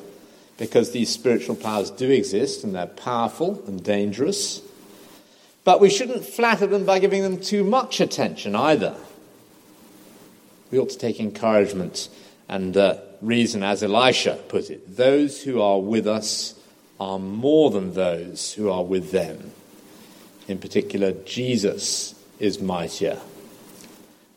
because 0.57 0.91
these 0.91 1.09
spiritual 1.09 1.57
powers 1.57 1.91
do 1.91 2.09
exist 2.09 2.63
and 2.63 2.73
they're 2.73 2.87
powerful 2.87 3.61
and 3.67 3.83
dangerous. 3.83 4.61
But 5.65 5.81
we 5.81 5.89
shouldn't 5.89 6.23
flatter 6.23 6.67
them 6.67 6.85
by 6.85 6.99
giving 6.99 7.23
them 7.23 7.41
too 7.41 7.65
much 7.65 7.99
attention 7.99 8.55
either. 8.55 8.95
We 10.71 10.79
ought 10.79 10.91
to 10.91 10.97
take 10.97 11.19
encouragement 11.19 12.07
and 12.47 12.77
uh, 12.77 12.99
reason, 13.21 13.63
as 13.63 13.83
Elisha 13.83 14.39
put 14.47 14.69
it 14.69 14.95
those 14.95 15.41
who 15.43 15.61
are 15.61 15.79
with 15.79 16.07
us 16.07 16.53
are 16.99 17.19
more 17.19 17.71
than 17.71 17.93
those 17.93 18.53
who 18.53 18.69
are 18.69 18.83
with 18.83 19.11
them. 19.11 19.51
In 20.47 20.59
particular, 20.59 21.11
Jesus 21.11 22.13
is 22.39 22.61
mightier. 22.61 23.19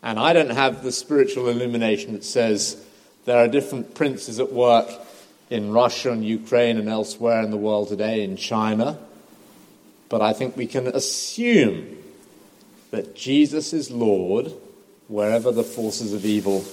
And 0.03 0.19
I 0.19 0.33
don't 0.33 0.51
have 0.51 0.83
the 0.83 0.93
spiritual 0.93 1.49
illumination 1.49 2.15
that 2.15 2.25
says 2.25 2.83
there 3.27 3.39
are 3.39 3.49
different 3.49 3.95
princes 3.95 4.41
at 4.41 4.53
work 4.53 4.89
in 5.51 5.73
Russia 5.73 6.13
and 6.13 6.25
Ukraine 6.25 6.79
and 6.79 6.89
elsewhere 6.89 7.43
in 7.43 7.51
the 7.51 7.57
world 7.57 7.89
today, 7.89 8.23
in 8.23 8.37
China. 8.37 8.99
But 10.09 10.23
I 10.23 10.33
think 10.33 10.57
we 10.57 10.67
can 10.67 10.87
assume 10.87 11.99
that 12.91 13.15
Jesus 13.15 13.73
is 13.73 13.91
Lord 13.91 14.53
wherever 15.09 15.53
the 15.53 15.65
forces 15.65 16.13
of 16.13 16.25
evil 16.25 16.65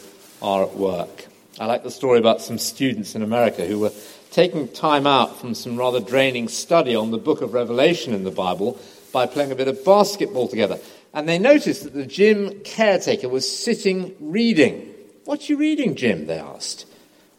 are 0.41 0.63
at 0.63 0.75
work. 0.75 1.27
I 1.59 1.65
like 1.65 1.83
the 1.83 1.91
story 1.91 2.19
about 2.19 2.41
some 2.41 2.57
students 2.57 3.15
in 3.15 3.21
America 3.21 3.65
who 3.65 3.79
were 3.79 3.91
taking 4.31 4.67
time 4.67 5.07
out 5.07 5.39
from 5.39 5.53
some 5.53 5.77
rather 5.77 6.01
draining 6.01 6.49
study 6.49 6.95
on 6.95 7.11
the 7.11 7.17
book 7.17 7.41
of 7.41 7.53
Revelation 7.53 8.13
in 8.13 8.23
the 8.23 8.31
Bible 8.31 8.79
by 9.13 9.25
playing 9.25 9.51
a 9.51 9.55
bit 9.55 9.69
of 9.69 9.85
basketball 9.85 10.49
together. 10.49 10.77
And 11.13 11.29
they 11.29 11.39
noticed 11.39 11.83
that 11.83 11.93
the 11.93 12.05
gym 12.05 12.59
caretaker 12.65 13.29
was 13.29 13.49
sitting 13.49 14.13
reading. 14.19 14.93
What 15.23 15.41
are 15.41 15.45
you 15.45 15.57
reading, 15.57 15.95
Jim? 15.95 16.27
they 16.27 16.37
asked. 16.37 16.85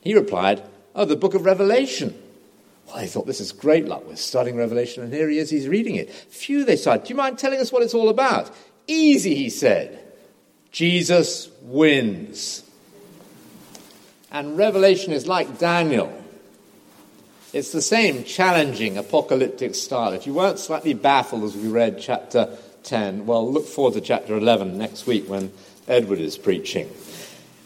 He 0.00 0.14
replied, 0.14 0.62
Oh, 0.94 1.04
the 1.04 1.16
book 1.16 1.34
of 1.34 1.44
Revelation. 1.44 2.14
Well, 2.86 2.96
they 2.96 3.06
thought, 3.06 3.26
this 3.26 3.40
is 3.40 3.52
great 3.52 3.86
luck. 3.86 4.06
We're 4.06 4.16
studying 4.16 4.56
Revelation, 4.56 5.02
and 5.02 5.12
here 5.12 5.28
he 5.28 5.38
is, 5.38 5.50
he's 5.50 5.68
reading 5.68 5.96
it. 5.96 6.10
Phew, 6.10 6.64
they 6.64 6.76
said, 6.76 7.04
do 7.04 7.10
you 7.10 7.16
mind 7.16 7.38
telling 7.38 7.60
us 7.60 7.72
what 7.72 7.82
it's 7.82 7.94
all 7.94 8.08
about? 8.08 8.50
Easy, 8.86 9.34
he 9.34 9.50
said. 9.50 9.98
Jesus 10.70 11.48
wins. 11.62 12.62
And 14.30 14.56
Revelation 14.56 15.12
is 15.12 15.26
like 15.26 15.58
Daniel. 15.58 16.12
It's 17.52 17.72
the 17.72 17.82
same 17.82 18.24
challenging 18.24 18.98
apocalyptic 18.98 19.74
style. 19.74 20.12
If 20.12 20.26
you 20.26 20.34
weren't 20.34 20.58
slightly 20.58 20.94
baffled 20.94 21.44
as 21.44 21.56
we 21.56 21.68
read 21.68 21.98
chapter 21.98 22.56
10, 22.82 23.26
well, 23.26 23.50
look 23.50 23.66
forward 23.66 23.94
to 23.94 24.00
chapter 24.00 24.36
11 24.36 24.76
next 24.76 25.06
week 25.06 25.28
when 25.28 25.52
Edward 25.88 26.20
is 26.20 26.36
preaching. 26.36 26.90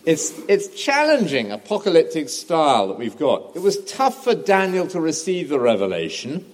It's, 0.05 0.39
it's 0.49 0.69
challenging 0.69 1.53
apocalyptic 1.53 2.29
style 2.29 2.89
that 2.89 2.99
we've 2.99 3.19
got. 3.19 3.55
It 3.55 3.61
was 3.61 3.85
tough 3.85 4.25
for 4.25 4.35
Daniel 4.35 4.87
to 4.89 5.01
receive 5.01 5.49
the 5.49 5.61
revelation, 5.61 6.45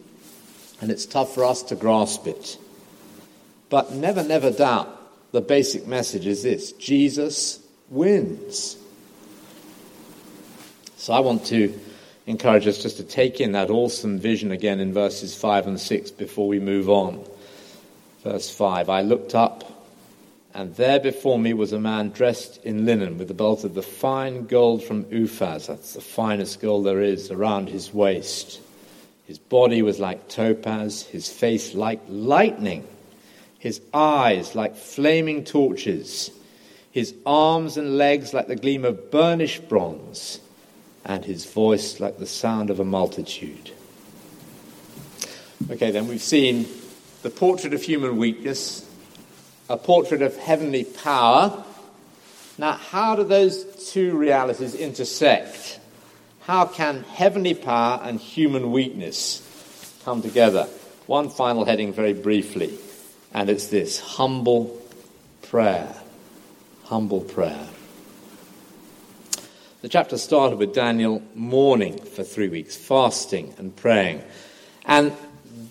and 0.80 0.90
it's 0.90 1.06
tough 1.06 1.34
for 1.34 1.44
us 1.44 1.62
to 1.64 1.76
grasp 1.76 2.26
it. 2.26 2.58
But 3.70 3.92
never, 3.92 4.22
never 4.22 4.50
doubt 4.50 4.88
the 5.32 5.40
basic 5.40 5.86
message 5.86 6.26
is 6.26 6.42
this 6.42 6.72
Jesus 6.72 7.60
wins. 7.88 8.76
So 10.96 11.12
I 11.12 11.20
want 11.20 11.46
to 11.46 11.78
encourage 12.26 12.66
us 12.66 12.82
just 12.82 12.96
to 12.96 13.04
take 13.04 13.40
in 13.40 13.52
that 13.52 13.70
awesome 13.70 14.18
vision 14.18 14.50
again 14.50 14.80
in 14.80 14.92
verses 14.92 15.36
5 15.36 15.68
and 15.68 15.80
6 15.80 16.10
before 16.12 16.48
we 16.48 16.58
move 16.58 16.90
on. 16.90 17.24
Verse 18.24 18.50
5 18.50 18.88
I 18.88 19.02
looked 19.02 19.34
up, 19.34 19.75
and 20.56 20.74
there 20.76 20.98
before 20.98 21.38
me 21.38 21.52
was 21.52 21.74
a 21.74 21.78
man 21.78 22.08
dressed 22.08 22.64
in 22.64 22.86
linen 22.86 23.18
with 23.18 23.30
a 23.30 23.34
belt 23.34 23.62
of 23.62 23.74
the 23.74 23.82
fine 23.82 24.46
gold 24.46 24.82
from 24.82 25.04
Uphaz, 25.04 25.66
that's 25.66 25.92
the 25.92 26.00
finest 26.00 26.62
gold 26.62 26.86
there 26.86 27.02
is, 27.02 27.30
around 27.30 27.68
his 27.68 27.92
waist. 27.92 28.58
His 29.26 29.38
body 29.38 29.82
was 29.82 30.00
like 30.00 30.30
topaz, 30.30 31.02
his 31.02 31.30
face 31.30 31.74
like 31.74 32.00
lightning, 32.08 32.88
his 33.58 33.82
eyes 33.92 34.54
like 34.54 34.76
flaming 34.76 35.44
torches, 35.44 36.30
his 36.90 37.14
arms 37.26 37.76
and 37.76 37.98
legs 37.98 38.32
like 38.32 38.48
the 38.48 38.56
gleam 38.56 38.86
of 38.86 39.10
burnished 39.10 39.68
bronze 39.68 40.40
and 41.04 41.22
his 41.22 41.44
voice 41.44 42.00
like 42.00 42.18
the 42.18 42.26
sound 42.26 42.70
of 42.70 42.80
a 42.80 42.84
multitude. 42.84 43.72
Okay, 45.70 45.90
then 45.90 46.08
we've 46.08 46.22
seen 46.22 46.66
the 47.20 47.28
portrait 47.28 47.74
of 47.74 47.82
human 47.82 48.16
weakness, 48.16 48.85
a 49.68 49.76
portrait 49.76 50.22
of 50.22 50.36
heavenly 50.36 50.84
power. 50.84 51.64
Now, 52.58 52.72
how 52.72 53.16
do 53.16 53.24
those 53.24 53.92
two 53.92 54.16
realities 54.16 54.74
intersect? 54.74 55.80
how 56.46 56.64
can 56.64 57.02
heavenly 57.02 57.54
power 57.54 58.00
and 58.04 58.20
human 58.20 58.70
weakness 58.70 59.42
come 60.04 60.22
together? 60.22 60.68
One 61.06 61.28
final 61.28 61.64
heading, 61.64 61.92
very 61.92 62.12
briefly, 62.12 62.78
and 63.34 63.50
it's 63.50 63.66
this 63.66 63.98
humble 63.98 64.80
prayer. 65.42 65.92
Humble 66.84 67.22
prayer. 67.22 67.66
The 69.82 69.88
chapter 69.88 70.16
started 70.18 70.60
with 70.60 70.72
Daniel 70.72 71.20
mourning 71.34 71.98
for 71.98 72.22
three 72.22 72.48
weeks, 72.48 72.76
fasting 72.76 73.52
and 73.58 73.74
praying. 73.74 74.22
And 74.84 75.12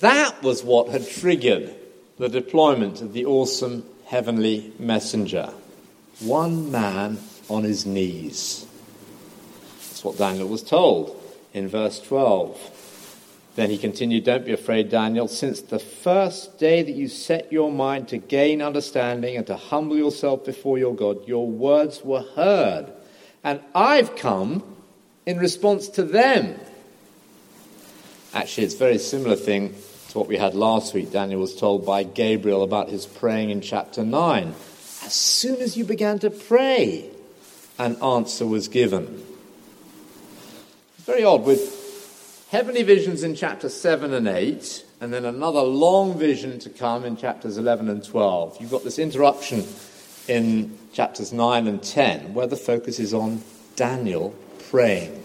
that 0.01 0.43
was 0.43 0.61
what 0.61 0.89
had 0.89 1.07
triggered 1.07 1.73
the 2.17 2.29
deployment 2.29 3.01
of 3.01 3.13
the 3.13 3.25
awesome 3.25 3.83
heavenly 4.05 4.73
messenger. 4.79 5.51
One 6.19 6.71
man 6.71 7.19
on 7.49 7.63
his 7.63 7.85
knees. 7.85 8.65
That's 9.89 10.03
what 10.03 10.17
Daniel 10.17 10.47
was 10.47 10.63
told 10.63 11.21
in 11.53 11.67
verse 11.67 11.99
12. 11.99 12.71
Then 13.55 13.69
he 13.69 13.77
continued, 13.77 14.25
Don't 14.25 14.45
be 14.45 14.51
afraid, 14.51 14.89
Daniel, 14.89 15.27
since 15.27 15.61
the 15.61 15.79
first 15.79 16.57
day 16.57 16.83
that 16.83 16.91
you 16.91 17.07
set 17.07 17.51
your 17.51 17.71
mind 17.71 18.09
to 18.09 18.17
gain 18.17 18.61
understanding 18.61 19.37
and 19.37 19.47
to 19.47 19.55
humble 19.55 19.95
yourself 19.95 20.43
before 20.43 20.77
your 20.77 20.93
God, 20.95 21.25
your 21.27 21.47
words 21.47 22.03
were 22.03 22.25
heard. 22.35 22.91
And 23.43 23.61
I've 23.73 24.15
come 24.15 24.63
in 25.25 25.37
response 25.37 25.87
to 25.89 26.03
them. 26.03 26.59
Actually, 28.33 28.65
it's 28.65 28.75
a 28.75 28.79
very 28.79 28.97
similar 28.97 29.37
thing 29.37 29.73
what 30.15 30.27
we 30.27 30.37
had 30.37 30.55
last 30.55 30.93
week. 30.93 31.11
Daniel 31.11 31.41
was 31.41 31.55
told 31.55 31.85
by 31.85 32.03
Gabriel 32.03 32.63
about 32.63 32.89
his 32.89 33.05
praying 33.05 33.49
in 33.49 33.61
chapter 33.61 34.03
9. 34.03 34.55
As 35.03 35.13
soon 35.13 35.61
as 35.61 35.77
you 35.77 35.83
began 35.83 36.19
to 36.19 36.29
pray, 36.29 37.09
an 37.77 38.01
answer 38.01 38.47
was 38.47 38.67
given. 38.67 39.23
Very 40.99 41.23
odd. 41.23 41.43
With 41.43 42.47
heavenly 42.49 42.83
visions 42.83 43.23
in 43.23 43.35
chapter 43.35 43.69
7 43.69 44.13
and 44.13 44.27
8, 44.27 44.85
and 45.01 45.13
then 45.13 45.25
another 45.25 45.61
long 45.61 46.17
vision 46.17 46.57
to 46.59 46.69
come 46.69 47.03
in 47.03 47.17
chapters 47.17 47.57
11 47.57 47.89
and 47.89 48.03
12, 48.03 48.57
you've 48.61 48.71
got 48.71 48.83
this 48.83 48.97
interruption 48.97 49.65
in 50.27 50.77
chapters 50.93 51.33
9 51.33 51.67
and 51.67 51.83
10 51.83 52.33
where 52.33 52.47
the 52.47 52.55
focus 52.55 52.99
is 52.99 53.13
on 53.13 53.43
Daniel 53.75 54.33
praying. 54.69 55.24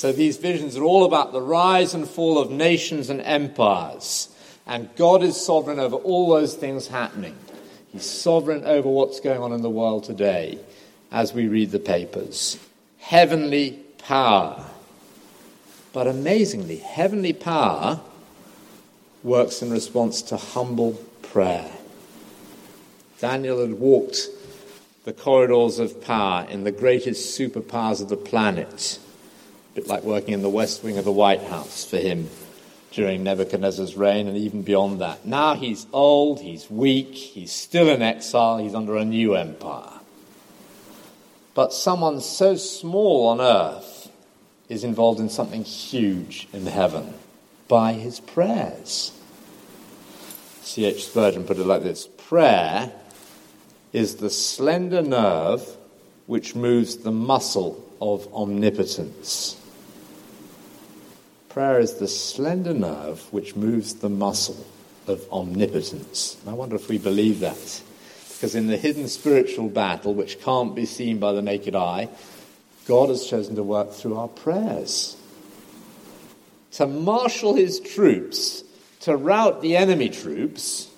So 0.00 0.12
these 0.12 0.38
visions 0.38 0.78
are 0.78 0.82
all 0.82 1.04
about 1.04 1.32
the 1.32 1.42
rise 1.42 1.92
and 1.92 2.08
fall 2.08 2.38
of 2.38 2.50
nations 2.50 3.10
and 3.10 3.20
empires. 3.20 4.34
And 4.66 4.88
God 4.96 5.22
is 5.22 5.38
sovereign 5.38 5.78
over 5.78 5.96
all 5.96 6.30
those 6.30 6.54
things 6.54 6.86
happening. 6.86 7.36
He's 7.92 8.06
sovereign 8.06 8.64
over 8.64 8.88
what's 8.88 9.20
going 9.20 9.42
on 9.42 9.52
in 9.52 9.60
the 9.60 9.68
world 9.68 10.04
today 10.04 10.58
as 11.12 11.34
we 11.34 11.48
read 11.48 11.70
the 11.70 11.78
papers. 11.78 12.58
Heavenly 12.96 13.72
power. 13.98 14.64
But 15.92 16.06
amazingly, 16.06 16.78
heavenly 16.78 17.34
power 17.34 18.00
works 19.22 19.60
in 19.60 19.70
response 19.70 20.22
to 20.22 20.38
humble 20.38 20.92
prayer. 21.20 21.70
Daniel 23.18 23.60
had 23.60 23.74
walked 23.74 24.28
the 25.04 25.12
corridors 25.12 25.78
of 25.78 26.02
power 26.02 26.46
in 26.48 26.64
the 26.64 26.72
greatest 26.72 27.38
superpowers 27.38 28.00
of 28.00 28.08
the 28.08 28.16
planet 28.16 28.98
a 29.70 29.74
bit 29.74 29.86
like 29.86 30.02
working 30.02 30.34
in 30.34 30.42
the 30.42 30.48
West 30.48 30.82
Wing 30.82 30.98
of 30.98 31.04
the 31.04 31.12
White 31.12 31.42
House 31.42 31.84
for 31.84 31.98
him 31.98 32.28
during 32.90 33.22
Nebuchadnezzar's 33.22 33.96
reign 33.96 34.26
and 34.26 34.36
even 34.36 34.62
beyond 34.62 35.00
that. 35.00 35.24
Now 35.24 35.54
he's 35.54 35.86
old, 35.92 36.40
he's 36.40 36.68
weak, 36.68 37.14
he's 37.14 37.52
still 37.52 37.88
in 37.88 38.02
exile, 38.02 38.58
he's 38.58 38.74
under 38.74 38.96
a 38.96 39.04
new 39.04 39.36
empire. 39.36 40.00
But 41.54 41.72
someone 41.72 42.20
so 42.20 42.56
small 42.56 43.28
on 43.28 43.40
earth 43.40 44.10
is 44.68 44.82
involved 44.82 45.20
in 45.20 45.28
something 45.28 45.62
huge 45.62 46.48
in 46.52 46.66
heaven 46.66 47.14
by 47.68 47.92
his 47.92 48.18
prayers. 48.18 49.12
C.H. 50.62 51.06
Spurgeon 51.06 51.44
put 51.44 51.58
it 51.58 51.66
like 51.66 51.82
this 51.82 52.06
Prayer 52.06 52.92
is 53.92 54.16
the 54.16 54.30
slender 54.30 55.02
nerve 55.02 55.76
which 56.26 56.54
moves 56.54 56.98
the 56.98 57.10
muscle 57.10 57.84
of 58.00 58.32
omnipotence. 58.32 59.59
Prayer 61.50 61.80
is 61.80 61.94
the 61.94 62.06
slender 62.06 62.72
nerve 62.72 63.26
which 63.32 63.56
moves 63.56 63.94
the 63.94 64.08
muscle 64.08 64.64
of 65.08 65.26
omnipotence. 65.32 66.40
I 66.46 66.52
wonder 66.52 66.76
if 66.76 66.88
we 66.88 66.96
believe 66.96 67.40
that. 67.40 67.82
Because 68.28 68.54
in 68.54 68.68
the 68.68 68.76
hidden 68.76 69.08
spiritual 69.08 69.68
battle, 69.68 70.14
which 70.14 70.40
can't 70.40 70.76
be 70.76 70.86
seen 70.86 71.18
by 71.18 71.32
the 71.32 71.42
naked 71.42 71.74
eye, 71.74 72.08
God 72.86 73.08
has 73.08 73.26
chosen 73.26 73.56
to 73.56 73.64
work 73.64 73.90
through 73.90 74.16
our 74.16 74.28
prayers. 74.28 75.16
To 76.72 76.86
marshal 76.86 77.56
his 77.56 77.80
troops, 77.80 78.62
to 79.00 79.16
rout 79.16 79.60
the 79.60 79.76
enemy 79.76 80.08
troops 80.08 80.88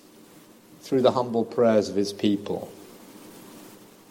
through 0.81 1.01
the 1.01 1.11
humble 1.11 1.45
prayers 1.45 1.89
of 1.89 1.95
his 1.95 2.13
people. 2.13 2.71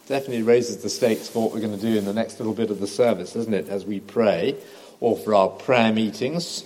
Definitely 0.07 0.43
raises 0.43 0.83
the 0.83 0.89
stakes 0.89 1.29
for 1.29 1.43
what 1.43 1.53
we're 1.53 1.65
going 1.65 1.79
to 1.79 1.81
do 1.81 1.97
in 1.97 2.03
the 2.03 2.13
next 2.13 2.37
little 2.37 2.53
bit 2.53 2.69
of 2.69 2.81
the 2.81 2.87
service, 2.87 3.31
doesn't 3.31 3.53
it, 3.53 3.69
as 3.69 3.85
we 3.85 4.01
pray 4.01 4.57
or 5.03 5.17
for 5.17 5.35
our 5.35 5.49
prayer 5.49 5.91
meetings. 5.91 6.61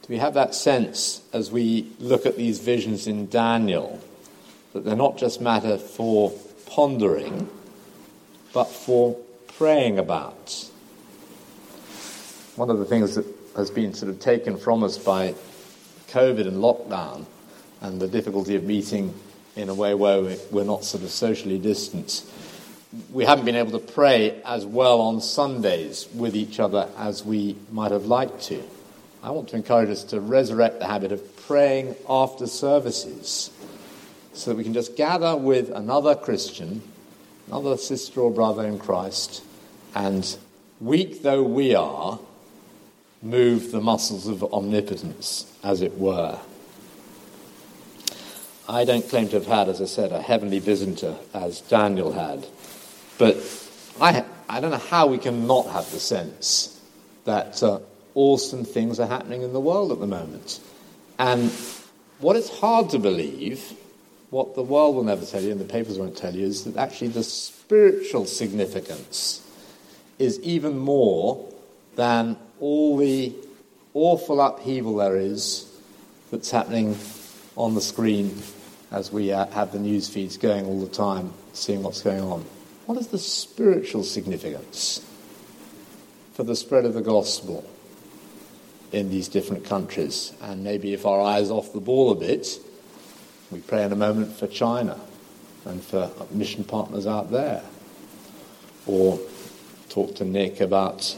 Do 0.00 0.06
we 0.08 0.16
have 0.16 0.32
that 0.32 0.54
sense 0.54 1.20
as 1.34 1.52
we 1.52 1.92
look 1.98 2.24
at 2.24 2.38
these 2.38 2.60
visions 2.60 3.06
in 3.06 3.28
Daniel 3.28 4.00
that 4.72 4.86
they're 4.86 4.96
not 4.96 5.18
just 5.18 5.38
matter 5.38 5.76
for 5.76 6.32
pondering, 6.64 7.50
but 8.54 8.64
for 8.64 9.18
praying 9.48 9.98
about? 9.98 10.70
One 12.56 12.70
of 12.70 12.78
the 12.78 12.86
things 12.86 13.16
that 13.16 13.26
has 13.54 13.70
been 13.70 13.92
sort 13.92 14.10
of 14.10 14.18
taken 14.18 14.56
from 14.56 14.82
us 14.82 14.96
by 14.96 15.34
COVID 16.08 16.48
and 16.48 16.56
lockdown 16.56 17.26
and 17.82 18.00
the 18.00 18.08
difficulty 18.08 18.56
of 18.56 18.64
meeting 18.64 19.12
in 19.56 19.68
a 19.68 19.74
way 19.74 19.92
where 19.92 20.38
we're 20.50 20.64
not 20.64 20.84
sort 20.84 21.04
of 21.04 21.10
socially 21.10 21.58
distanced 21.58 22.26
we 23.12 23.24
haven't 23.24 23.44
been 23.44 23.56
able 23.56 23.78
to 23.78 23.92
pray 23.92 24.42
as 24.44 24.66
well 24.66 25.00
on 25.00 25.20
Sundays 25.20 26.08
with 26.14 26.34
each 26.34 26.58
other 26.58 26.88
as 26.96 27.24
we 27.24 27.56
might 27.70 27.92
have 27.92 28.06
liked 28.06 28.42
to. 28.44 28.62
I 29.22 29.30
want 29.30 29.48
to 29.50 29.56
encourage 29.56 29.90
us 29.90 30.02
to 30.04 30.20
resurrect 30.20 30.80
the 30.80 30.86
habit 30.86 31.12
of 31.12 31.36
praying 31.46 31.94
after 32.08 32.46
services 32.46 33.50
so 34.32 34.50
that 34.50 34.56
we 34.56 34.64
can 34.64 34.74
just 34.74 34.96
gather 34.96 35.36
with 35.36 35.70
another 35.70 36.14
Christian, 36.14 36.82
another 37.46 37.76
sister 37.76 38.20
or 38.20 38.30
brother 38.30 38.66
in 38.66 38.78
Christ, 38.78 39.42
and, 39.94 40.36
weak 40.80 41.22
though 41.22 41.42
we 41.42 41.74
are, 41.74 42.18
move 43.22 43.70
the 43.70 43.80
muscles 43.80 44.26
of 44.26 44.42
omnipotence, 44.42 45.52
as 45.62 45.82
it 45.82 45.98
were. 45.98 46.38
I 48.68 48.84
don't 48.84 49.08
claim 49.08 49.28
to 49.28 49.36
have 49.36 49.46
had, 49.46 49.68
as 49.68 49.82
I 49.82 49.86
said, 49.86 50.12
a 50.12 50.22
heavenly 50.22 50.60
visitor 50.60 51.16
as 51.34 51.60
Daniel 51.60 52.12
had. 52.12 52.46
But 53.20 53.36
I, 54.00 54.24
I 54.48 54.60
don't 54.60 54.70
know 54.70 54.78
how 54.78 55.06
we 55.06 55.18
can 55.18 55.46
not 55.46 55.66
have 55.66 55.90
the 55.90 56.00
sense 56.00 56.80
that 57.24 57.62
uh, 57.62 57.80
awesome 58.14 58.64
things 58.64 58.98
are 58.98 59.06
happening 59.06 59.42
in 59.42 59.52
the 59.52 59.60
world 59.60 59.92
at 59.92 60.00
the 60.00 60.06
moment. 60.06 60.58
And 61.18 61.52
what 62.20 62.36
is 62.36 62.48
hard 62.48 62.88
to 62.90 62.98
believe, 62.98 63.74
what 64.30 64.54
the 64.54 64.62
world 64.62 64.96
will 64.96 65.04
never 65.04 65.26
tell 65.26 65.42
you 65.42 65.52
and 65.52 65.60
the 65.60 65.66
papers 65.66 65.98
won't 65.98 66.16
tell 66.16 66.34
you, 66.34 66.46
is 66.46 66.64
that 66.64 66.78
actually 66.78 67.08
the 67.08 67.22
spiritual 67.22 68.24
significance 68.24 69.46
is 70.18 70.40
even 70.40 70.78
more 70.78 71.46
than 71.96 72.38
all 72.58 72.96
the 72.96 73.34
awful 73.92 74.40
upheaval 74.40 74.96
there 74.96 75.16
is 75.16 75.70
that's 76.30 76.50
happening 76.50 76.96
on 77.54 77.74
the 77.74 77.82
screen 77.82 78.40
as 78.90 79.12
we 79.12 79.30
uh, 79.30 79.44
have 79.48 79.72
the 79.72 79.78
news 79.78 80.08
feeds 80.08 80.38
going 80.38 80.64
all 80.64 80.80
the 80.80 80.88
time, 80.88 81.34
seeing 81.52 81.82
what's 81.82 82.00
going 82.00 82.22
on. 82.22 82.46
What 82.86 82.98
is 82.98 83.08
the 83.08 83.18
spiritual 83.18 84.02
significance 84.02 85.04
for 86.34 86.44
the 86.44 86.56
spread 86.56 86.84
of 86.84 86.94
the 86.94 87.02
gospel 87.02 87.68
in 88.92 89.10
these 89.10 89.28
different 89.28 89.64
countries? 89.64 90.32
And 90.40 90.64
maybe 90.64 90.92
if 90.92 91.06
our 91.06 91.20
eyes 91.20 91.50
off 91.50 91.72
the 91.72 91.80
ball 91.80 92.10
a 92.10 92.14
bit, 92.16 92.58
we 93.50 93.60
pray 93.60 93.84
in 93.84 93.92
a 93.92 93.96
moment 93.96 94.32
for 94.36 94.46
China 94.46 94.98
and 95.64 95.82
for 95.82 96.10
mission 96.30 96.64
partners 96.64 97.06
out 97.06 97.30
there. 97.30 97.62
Or 98.86 99.20
talk 99.88 100.16
to 100.16 100.24
Nick 100.24 100.60
about 100.60 101.16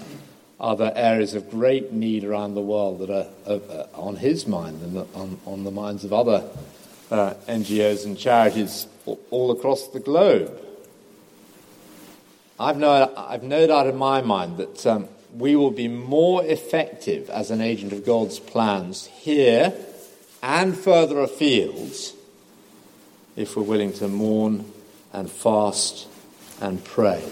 other 0.59 0.93
areas 0.95 1.35
of 1.35 1.51
great 1.51 1.93
need 1.93 2.25
around 2.25 2.55
the 2.55 2.63
world 2.63 3.01
that 3.01 3.11
are, 3.11 3.87
on 3.95 4.17
his 4.17 4.47
mind 4.47 4.81
and 4.83 4.97
on, 5.15 5.39
on, 5.45 5.65
the 5.65 5.71
minds 5.71 6.05
of 6.05 6.13
other 6.13 6.45
uh, 7.11 7.35
NGOs 7.49 8.05
and 8.05 8.17
charities 8.17 8.87
all 9.31 9.51
across 9.51 9.89
the 9.89 10.01
globe. 10.01 10.57
I've 12.63 12.79
no, 12.79 13.13
I've 13.17 13.43
no 13.43 13.67
doubt 13.67 13.89
in 13.89 13.97
my 13.97 14.23
mind 14.23 14.59
that 14.59 14.87
um, 14.87 15.09
we 15.37 15.57
will 15.57 15.71
be 15.71 15.89
more 15.89 16.45
effective 16.45 17.29
as 17.29 17.51
an 17.51 17.61
agent 17.61 17.93
of 17.93 18.07
God's 18.07 18.39
plans 18.39 19.07
here 19.07 19.75
and 20.43 20.77
further 20.77 21.21
afield 21.21 21.93
if 23.37 23.57
we're 23.57 23.63
willing 23.63 23.93
to 23.95 24.09
mourn 24.09 24.71
and 25.13 25.31
fast 25.31 26.07
and 26.61 26.85
pray. 26.85 27.23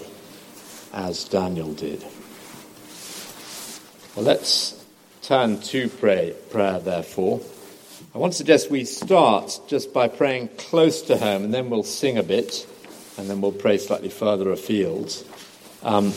as 0.93 1.25
Daniel 1.25 1.73
did. 1.73 2.03
Well, 4.17 4.25
let's 4.25 4.85
turn 5.23 5.61
to 5.61 5.89
pray, 5.89 6.35
prayer, 6.51 6.81
therefore. 6.81 7.41
I 8.15 8.19
want 8.19 8.33
to 8.33 8.37
suggest 8.37 8.71
we 8.71 8.85
start 8.85 9.61
just 9.69 9.93
by 9.93 10.09
praying 10.09 10.49
close 10.59 11.03
to 11.03 11.17
home, 11.17 11.45
and 11.45 11.55
then 11.55 11.71
we'll 11.71 11.85
sing 11.85 12.19
a 12.19 12.23
bit, 12.23 12.67
and 13.21 13.29
then 13.29 13.41
we'll 13.41 13.53
pray 13.53 13.77
slightly 13.77 14.09
further 14.09 14.51
afield. 14.51 15.15
Um, 15.83 16.13